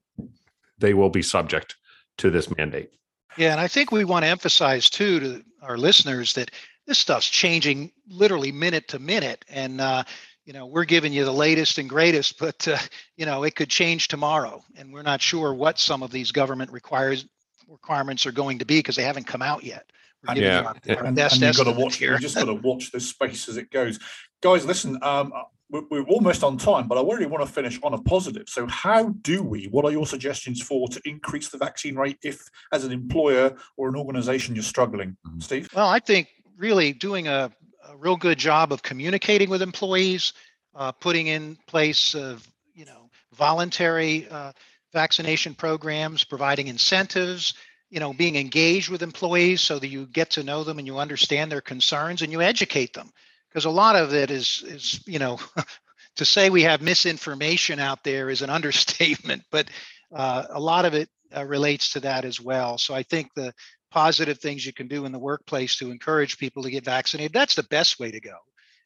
they 0.78 0.92
will 0.92 1.08
be 1.08 1.22
subject 1.22 1.76
to 2.18 2.30
this 2.30 2.54
mandate. 2.56 2.90
Yeah, 3.38 3.52
and 3.52 3.60
I 3.60 3.68
think 3.68 3.90
we 3.90 4.04
want 4.04 4.24
to 4.24 4.28
emphasize 4.28 4.90
too 4.90 5.18
to 5.20 5.42
our 5.62 5.78
listeners 5.78 6.34
that 6.34 6.50
this 6.86 6.98
stuff's 6.98 7.28
changing 7.28 7.90
literally 8.06 8.52
minute 8.52 8.86
to 8.88 8.98
minute, 8.98 9.44
and 9.48 9.80
uh, 9.80 10.04
you 10.44 10.52
know 10.52 10.66
we're 10.66 10.84
giving 10.84 11.12
you 11.12 11.24
the 11.24 11.32
latest 11.32 11.78
and 11.78 11.88
greatest, 11.88 12.38
but 12.38 12.68
uh, 12.68 12.76
you 13.16 13.24
know 13.24 13.44
it 13.44 13.56
could 13.56 13.70
change 13.70 14.08
tomorrow, 14.08 14.62
and 14.76 14.92
we're 14.92 15.02
not 15.02 15.22
sure 15.22 15.54
what 15.54 15.78
some 15.78 16.02
of 16.02 16.10
these 16.10 16.32
government 16.32 16.70
requires 16.70 17.24
requirements 17.66 18.26
are 18.26 18.32
going 18.32 18.58
to 18.58 18.66
be 18.66 18.80
because 18.80 18.96
they 18.96 19.04
haven't 19.04 19.26
come 19.26 19.42
out 19.42 19.64
yet. 19.64 19.90
We're 20.26 20.32
And- 20.32 20.40
Yeah. 20.40 20.60
you 20.60 20.66
our- 20.66 20.74
And- 20.86 20.96
our 20.98 21.04
and, 21.06 21.16
best 21.16 21.40
you've 21.40 21.56
got 21.56 21.64
to 21.64 21.70
watch. 21.72 21.96
here. 21.96 22.12
We 22.14 22.18
just 22.20 22.34
got 22.34 22.44
to 22.44 22.54
watch 22.54 22.90
this 22.92 23.08
space 23.08 23.48
as 23.48 23.56
it 23.56 23.70
goes, 23.70 23.98
guys. 24.42 24.64
Listen, 24.66 24.98
um, 25.02 25.32
we're, 25.70 25.82
we're 25.90 26.02
almost 26.04 26.42
on 26.44 26.58
time, 26.58 26.88
but 26.88 26.98
I 26.98 27.02
really 27.02 27.26
want 27.26 27.46
to 27.46 27.50
finish 27.52 27.78
on 27.82 27.94
a 27.94 27.98
positive. 28.02 28.48
So, 28.48 28.66
how 28.66 29.10
do 29.22 29.42
we? 29.42 29.66
What 29.66 29.84
are 29.84 29.90
your 29.92 30.06
suggestions 30.06 30.60
for 30.60 30.88
to 30.88 31.00
increase 31.04 31.48
the 31.48 31.58
vaccine 31.58 31.94
rate 31.94 32.18
if, 32.22 32.40
as 32.72 32.84
an 32.84 32.92
employer 32.92 33.54
or 33.76 33.88
an 33.88 33.96
organisation, 33.96 34.54
you're 34.54 34.64
struggling, 34.64 35.16
Mhm. 35.26 35.42
Steve? 35.42 35.68
Well, 35.74 35.88
I 35.88 36.00
think 36.00 36.28
really 36.56 36.92
doing 36.92 37.28
a, 37.28 37.50
a 37.88 37.96
real 37.96 38.16
good 38.16 38.38
job 38.38 38.72
of 38.72 38.82
communicating 38.82 39.48
with 39.48 39.62
employees, 39.62 40.32
uh, 40.74 40.92
putting 40.92 41.28
in 41.28 41.56
place 41.66 42.14
of 42.14 42.46
you 42.74 42.84
know 42.84 43.08
voluntary 43.34 44.28
uh, 44.28 44.52
vaccination 44.92 45.54
programs, 45.54 46.24
providing 46.24 46.66
incentives, 46.66 47.54
you 47.90 48.00
know, 48.00 48.12
being 48.12 48.36
engaged 48.36 48.88
with 48.88 49.02
employees 49.02 49.60
so 49.60 49.78
that 49.78 49.88
you 49.88 50.06
get 50.06 50.30
to 50.30 50.44
know 50.44 50.64
them 50.64 50.78
and 50.78 50.86
you 50.86 50.98
understand 50.98 51.50
their 51.50 51.60
concerns 51.60 52.22
and 52.22 52.32
you 52.32 52.40
educate 52.40 52.94
them. 52.94 53.10
Because 53.48 53.64
a 53.64 53.70
lot 53.70 53.96
of 53.96 54.14
it 54.14 54.30
is 54.30 54.62
is 54.66 55.02
you 55.06 55.18
know 55.18 55.38
to 56.16 56.24
say 56.24 56.50
we 56.50 56.62
have 56.62 56.80
misinformation 56.80 57.78
out 57.78 58.04
there 58.04 58.30
is 58.30 58.42
an 58.42 58.50
understatement, 58.58 59.42
but 59.50 59.68
uh, 60.14 60.44
a 60.50 60.60
lot 60.60 60.84
of 60.84 60.94
it 60.94 61.08
uh, 61.36 61.44
relates 61.44 61.92
to 61.92 62.00
that 62.00 62.24
as 62.24 62.40
well. 62.40 62.78
So 62.78 62.94
I 62.94 63.02
think 63.02 63.34
the 63.34 63.52
positive 63.90 64.38
things 64.38 64.64
you 64.64 64.72
can 64.72 64.86
do 64.86 65.04
in 65.04 65.12
the 65.12 65.18
workplace 65.18 65.76
to 65.76 65.90
encourage 65.90 66.38
people 66.38 66.62
to 66.62 66.70
get 66.70 66.84
vaccinated, 66.84 67.32
that's 67.32 67.56
the 67.56 67.64
best 67.64 67.98
way 67.98 68.10
to 68.10 68.20
go 68.20 68.36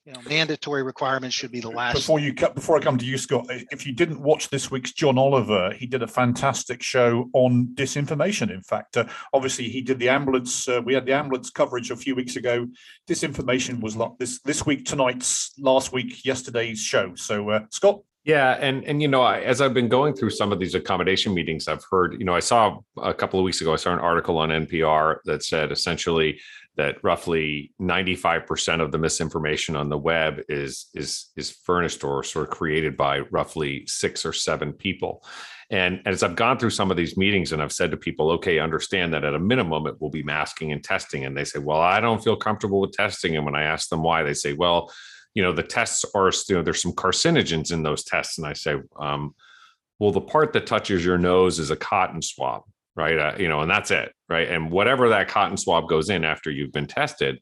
you 0.04 0.12
know, 0.12 0.20
mandatory 0.28 0.82
requirements 0.82 1.34
should 1.34 1.50
be 1.50 1.60
the 1.60 1.70
last. 1.70 1.94
Before 1.94 2.18
you 2.18 2.34
cut, 2.34 2.54
before 2.54 2.76
I 2.76 2.80
come 2.80 2.98
to 2.98 3.06
you, 3.06 3.16
Scott, 3.16 3.46
if 3.48 3.86
you 3.86 3.94
didn't 3.94 4.20
watch 4.20 4.50
this 4.50 4.70
week's 4.70 4.92
John 4.92 5.16
Oliver, 5.16 5.72
he 5.72 5.86
did 5.86 6.02
a 6.02 6.06
fantastic 6.06 6.82
show 6.82 7.30
on 7.32 7.68
disinformation. 7.74 8.50
In 8.50 8.62
fact, 8.62 8.98
uh, 8.98 9.06
obviously 9.32 9.68
he 9.70 9.80
did 9.80 9.98
the 9.98 10.10
ambulance. 10.10 10.68
Uh, 10.68 10.82
we 10.84 10.92
had 10.92 11.06
the 11.06 11.14
ambulance 11.14 11.48
coverage 11.48 11.90
a 11.90 11.96
few 11.96 12.14
weeks 12.14 12.36
ago. 12.36 12.66
Disinformation 13.08 13.80
was 13.80 13.96
like 13.96 14.12
this 14.18 14.40
this 14.42 14.66
week, 14.66 14.84
tonight's, 14.84 15.54
last 15.58 15.92
week, 15.92 16.22
yesterday's 16.24 16.80
show. 16.80 17.14
So, 17.14 17.48
uh, 17.50 17.60
Scott. 17.70 18.00
Yeah, 18.24 18.56
and 18.58 18.84
and 18.84 19.02
you 19.02 19.08
know, 19.08 19.20
I, 19.20 19.40
as 19.40 19.60
I've 19.60 19.74
been 19.74 19.88
going 19.88 20.14
through 20.14 20.30
some 20.30 20.50
of 20.50 20.58
these 20.58 20.74
accommodation 20.74 21.34
meetings, 21.34 21.68
I've 21.68 21.84
heard, 21.90 22.16
you 22.18 22.24
know, 22.24 22.34
I 22.34 22.40
saw 22.40 22.78
a 23.02 23.12
couple 23.12 23.38
of 23.38 23.44
weeks 23.44 23.60
ago, 23.60 23.74
I 23.74 23.76
saw 23.76 23.92
an 23.92 23.98
article 23.98 24.38
on 24.38 24.48
NPR 24.48 25.18
that 25.26 25.44
said 25.44 25.70
essentially 25.70 26.40
that 26.76 27.02
roughly 27.04 27.72
95% 27.80 28.80
of 28.80 28.90
the 28.90 28.98
misinformation 28.98 29.76
on 29.76 29.88
the 29.88 29.98
web 29.98 30.40
is 30.48 30.86
is 30.94 31.30
is 31.36 31.50
furnished 31.50 32.02
or 32.02 32.22
sort 32.22 32.48
of 32.48 32.56
created 32.56 32.96
by 32.96 33.20
roughly 33.30 33.86
six 33.86 34.26
or 34.26 34.32
seven 34.32 34.72
people. 34.72 35.24
And 35.70 36.02
as 36.04 36.22
I've 36.22 36.36
gone 36.36 36.58
through 36.58 36.70
some 36.70 36.90
of 36.90 36.96
these 36.96 37.16
meetings 37.16 37.52
and 37.52 37.62
I've 37.62 37.72
said 37.72 37.90
to 37.92 37.96
people, 37.96 38.30
okay, 38.32 38.58
understand 38.58 39.14
that 39.14 39.24
at 39.24 39.34
a 39.34 39.38
minimum 39.38 39.86
it 39.86 40.00
will 40.00 40.10
be 40.10 40.22
masking 40.22 40.72
and 40.72 40.82
testing. 40.82 41.24
And 41.24 41.36
they 41.36 41.44
say, 41.44 41.58
well, 41.58 41.80
I 41.80 42.00
don't 42.00 42.22
feel 42.22 42.36
comfortable 42.36 42.80
with 42.80 42.92
testing. 42.92 43.36
And 43.36 43.44
when 43.44 43.54
I 43.54 43.62
ask 43.62 43.88
them 43.88 44.02
why, 44.02 44.22
they 44.22 44.34
say, 44.34 44.52
well, 44.52 44.92
you 45.32 45.42
know, 45.42 45.52
the 45.52 45.62
tests 45.62 46.04
are, 46.14 46.30
you 46.48 46.56
know, 46.56 46.62
there's 46.62 46.82
some 46.82 46.92
carcinogens 46.92 47.72
in 47.72 47.82
those 47.82 48.04
tests. 48.04 48.38
And 48.38 48.46
I 48.46 48.52
say, 48.52 48.76
um, 48.98 49.34
well, 49.98 50.12
the 50.12 50.20
part 50.20 50.52
that 50.52 50.66
touches 50.66 51.04
your 51.04 51.18
nose 51.18 51.58
is 51.58 51.70
a 51.70 51.76
cotton 51.76 52.20
swab 52.20 52.62
right? 52.96 53.18
Uh, 53.18 53.34
you 53.38 53.48
know, 53.48 53.60
and 53.60 53.70
that's 53.70 53.90
it, 53.90 54.12
right? 54.28 54.48
And 54.48 54.70
whatever 54.70 55.08
that 55.08 55.28
cotton 55.28 55.56
swab 55.56 55.88
goes 55.88 56.10
in 56.10 56.24
after 56.24 56.50
you've 56.50 56.72
been 56.72 56.86
tested, 56.86 57.40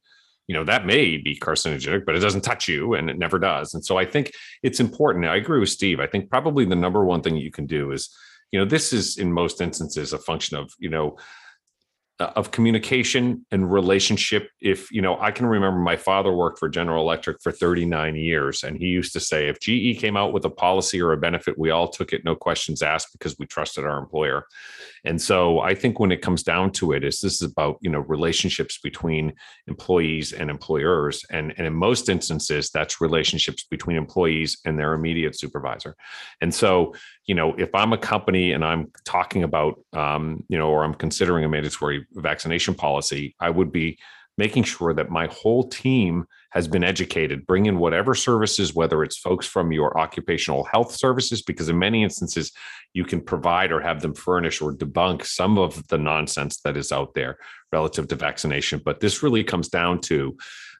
you 0.48 0.54
know, 0.54 0.64
that 0.64 0.86
may 0.86 1.18
be 1.18 1.38
carcinogenic, 1.38 2.04
but 2.04 2.16
it 2.16 2.20
doesn't 2.20 2.40
touch 2.42 2.68
you 2.68 2.94
and 2.94 3.08
it 3.08 3.18
never 3.18 3.38
does. 3.38 3.74
And 3.74 3.84
so 3.84 3.96
I 3.96 4.04
think 4.04 4.32
it's 4.62 4.80
important. 4.80 5.24
I 5.24 5.36
agree 5.36 5.60
with 5.60 5.68
Steve. 5.68 6.00
I 6.00 6.06
think 6.06 6.30
probably 6.30 6.64
the 6.64 6.76
number 6.76 7.04
one 7.04 7.22
thing 7.22 7.36
you 7.36 7.50
can 7.50 7.66
do 7.66 7.92
is, 7.92 8.14
you 8.50 8.58
know, 8.58 8.66
this 8.66 8.92
is 8.92 9.18
in 9.18 9.32
most 9.32 9.60
instances 9.60 10.12
a 10.12 10.18
function 10.18 10.56
of, 10.56 10.74
you 10.78 10.90
know, 10.90 11.16
of 12.36 12.50
communication 12.50 13.44
and 13.50 13.72
relationship. 13.72 14.50
If 14.60 14.90
you 14.90 15.02
know 15.02 15.18
i 15.20 15.30
can 15.30 15.46
remember 15.46 15.78
my 15.78 15.96
father 15.96 16.32
worked 16.32 16.58
for 16.58 16.68
general 16.68 17.02
electric 17.02 17.42
for 17.42 17.52
39 17.52 18.16
years 18.16 18.62
and 18.62 18.76
he 18.76 18.86
used 18.86 19.12
to 19.12 19.20
say 19.20 19.48
if 19.48 19.60
ge 19.60 19.98
came 20.00 20.16
out 20.16 20.32
with 20.32 20.44
a 20.44 20.50
policy 20.50 21.00
or 21.00 21.12
a 21.12 21.16
benefit 21.16 21.58
we 21.58 21.70
all 21.70 21.88
took 21.88 22.12
it 22.12 22.24
no 22.24 22.34
questions 22.34 22.82
asked 22.82 23.12
because 23.12 23.36
we 23.38 23.46
trusted 23.46 23.84
our 23.84 23.98
employer. 23.98 24.46
And 25.04 25.20
so 25.20 25.60
i 25.60 25.74
think 25.74 25.98
when 25.98 26.12
it 26.12 26.22
comes 26.22 26.42
down 26.42 26.72
to 26.72 26.92
it 26.92 27.04
is 27.04 27.20
this 27.20 27.40
is 27.42 27.50
about 27.52 27.78
you 27.80 27.90
know 27.90 28.00
relationships 28.00 28.78
between 28.78 29.32
employees 29.66 30.32
and 30.32 30.50
employers 30.50 31.24
and, 31.30 31.52
and 31.56 31.66
in 31.66 31.74
most 31.74 32.08
instances 32.08 32.70
that's 32.70 33.00
relationships 33.00 33.64
between 33.64 33.96
employees 33.96 34.58
and 34.64 34.78
their 34.78 34.94
immediate 34.94 35.38
supervisor. 35.38 35.96
And 36.40 36.54
so 36.54 36.94
you 37.26 37.34
know 37.34 37.54
if 37.54 37.74
i'm 37.74 37.92
a 37.92 37.98
company 37.98 38.52
and 38.52 38.64
i'm 38.64 38.90
talking 39.04 39.42
about 39.42 39.80
um, 39.92 40.44
you 40.48 40.58
know 40.58 40.68
or 40.68 40.84
i'm 40.84 40.94
considering 40.94 41.44
a 41.44 41.48
mandatory 41.48 42.06
vaccination 42.14 42.74
policy, 42.74 43.34
I 43.40 43.50
would 43.50 43.72
be 43.72 43.98
making 44.38 44.64
sure 44.64 44.94
that 44.94 45.10
my 45.10 45.26
whole 45.26 45.68
team 45.68 46.24
has 46.50 46.68
been 46.68 46.84
educated, 46.84 47.46
bring 47.46 47.66
in 47.66 47.78
whatever 47.78 48.14
services, 48.14 48.74
whether 48.74 49.02
it's 49.02 49.18
folks 49.18 49.46
from 49.46 49.72
your 49.72 49.98
occupational 49.98 50.64
health 50.64 50.94
services, 50.94 51.42
because 51.42 51.68
in 51.68 51.78
many 51.78 52.02
instances, 52.02 52.52
you 52.92 53.04
can 53.04 53.20
provide 53.20 53.72
or 53.72 53.80
have 53.80 54.02
them 54.02 54.14
furnish 54.14 54.60
or 54.60 54.72
debunk 54.72 55.24
some 55.24 55.58
of 55.58 55.86
the 55.88 55.98
nonsense 55.98 56.60
that 56.60 56.76
is 56.76 56.92
out 56.92 57.14
there 57.14 57.36
relative 57.72 58.08
to 58.08 58.16
vaccination. 58.16 58.80
But 58.84 59.00
this 59.00 59.22
really 59.22 59.44
comes 59.44 59.68
down 59.68 60.00
to 60.02 60.36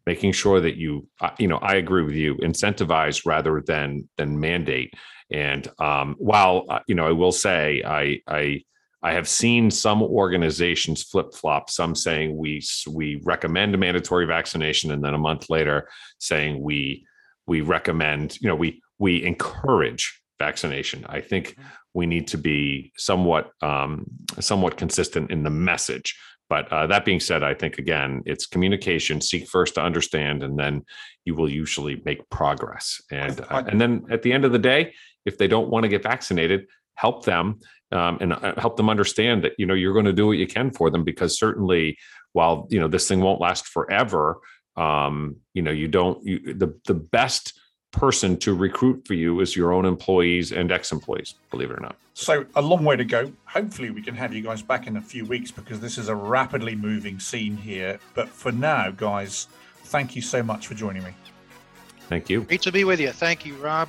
making 0.07 0.33
sure 0.33 0.61
that 0.61 0.77
you, 0.77 1.07
uh, 1.21 1.31
you 1.39 1.49
know, 1.49 1.59
I 1.59 1.75
agree 1.77 2.03
with 2.03 2.15
you, 2.17 2.37
incentivize 2.37 3.25
rather 3.25 3.63
than 3.67 4.09
than 4.17 4.41
mandate. 4.41 4.95
And 5.31 5.67
um, 5.79 6.17
while 6.19 6.65
uh, 6.69 6.81
you 6.87 6.95
know, 6.95 7.07
I 7.07 7.13
will 7.13 7.33
say, 7.33 7.83
I 7.85 8.21
I 8.29 8.63
I 9.03 9.13
have 9.13 9.29
seen 9.29 9.71
some 9.71 10.03
organizations 10.03 11.03
flip 11.03 11.35
flop, 11.35 11.71
some 11.71 11.95
saying 11.95 12.37
we 12.37 12.63
we 12.89 13.21
recommend 13.25 13.75
a 13.75 13.79
mandatory 13.79 14.27
vaccination, 14.27 14.93
and 14.93 15.03
then 15.03 15.15
a 15.15 15.19
month 15.19 15.51
later 15.51 15.89
saying 16.19 16.63
we 16.63 17.05
we 17.47 17.61
recommend, 17.61 18.39
you 18.41 18.49
know, 18.49 18.55
we 18.55 18.81
we 18.99 19.25
encourage 19.25 20.21
vaccination. 20.39 21.05
I 21.09 21.21
think 21.21 21.51
mm-hmm. 21.51 21.69
we 21.95 22.07
need 22.07 22.29
to 22.29 22.39
be 22.39 22.93
somewhat 22.97 23.51
um, 23.61 24.07
somewhat 24.41 24.77
consistent 24.77 25.31
in 25.31 25.43
the 25.43 25.51
message. 25.51 26.17
But 26.49 26.71
uh, 26.71 26.87
that 26.89 27.05
being 27.05 27.21
said, 27.21 27.43
I 27.43 27.55
think 27.55 27.79
again, 27.79 28.23
it's 28.27 28.47
communication. 28.47 29.21
Seek 29.21 29.49
first 29.49 29.75
to 29.75 29.83
understand, 29.83 30.43
and 30.43 30.59
then 30.59 30.85
you 31.25 31.35
will 31.35 31.49
usually 31.49 32.03
make 32.05 32.29
progress. 32.31 33.01
And 33.11 33.41
uh, 33.41 33.65
and 33.67 33.81
then 33.81 34.05
at 34.11 34.23
the 34.23 34.33
end 34.33 34.45
of 34.45 34.53
the 34.53 34.59
day, 34.59 34.95
if 35.25 35.39
they 35.39 35.49
don't 35.49 35.71
want 35.71 35.85
to 35.85 35.89
get 35.89 36.03
vaccinated, 36.03 36.67
help 36.95 37.25
them 37.25 37.59
um, 37.93 38.19
and 38.21 38.33
uh, 38.33 38.55
help 38.57 38.77
them 38.77 38.89
understand 38.89 39.45
that 39.45 39.53
you 39.59 39.67
know 39.67 39.75
you're 39.75 39.93
going 39.93 40.05
to 40.05 40.13
do 40.13 40.27
what 40.27 40.39
you 40.39 40.47
can 40.47 40.71
for 40.71 40.91
them 40.91 41.05
because 41.05 41.39
certainly 41.39 41.97
while 42.33 42.67
you 42.71 42.81
know 42.81 42.89
this 42.89 43.09
thing 43.09 43.21
won't 43.21 43.41
last 43.41 43.67
forever 43.67 44.39
um, 44.77 45.37
you 45.55 45.63
know 45.63 45.71
you 45.71 45.89
don't 45.89 46.25
you, 46.25 46.55
the 46.55 46.79
the 46.87 46.95
best 46.95 47.59
person 47.93 48.39
to 48.39 48.55
recruit 48.55 49.07
for 49.07 49.15
you 49.15 49.41
is 49.41 49.55
your 49.55 49.73
own 49.73 49.85
employees 49.85 50.51
and 50.51 50.73
ex-employees 50.73 51.35
believe 51.51 51.71
it 51.71 51.77
or 51.77 51.81
not. 51.81 51.97
So 52.15 52.47
a 52.55 52.63
long 52.63 52.85
way 52.85 52.97
to 52.97 53.05
go. 53.05 53.31
Hopefully 53.45 53.91
we 53.91 54.01
can 54.01 54.15
have 54.15 54.33
you 54.33 54.43
guys 54.43 54.63
back 54.63 54.87
in 54.87 54.97
a 54.97 55.01
few 55.01 55.27
weeks 55.27 55.51
because 55.51 55.79
this 55.79 55.99
is 55.99 56.09
a 56.09 56.15
rapidly 56.15 56.75
moving 56.75 57.21
scene 57.21 57.55
here. 57.55 57.99
But 58.15 58.31
for 58.31 58.51
now 58.51 58.91
guys 58.91 59.49
thank 59.85 60.17
you 60.17 60.23
so 60.23 60.43
much 60.43 60.67
for 60.67 60.75
joining 60.75 61.03
me. 61.03 61.11
Thank 62.09 62.31
you. 62.31 62.43
Great 62.45 62.63
to 62.63 62.73
be 62.73 62.85
with 62.85 62.99
you. 62.99 63.11
Thank 63.13 63.45
you 63.45 63.55
rob 63.57 63.89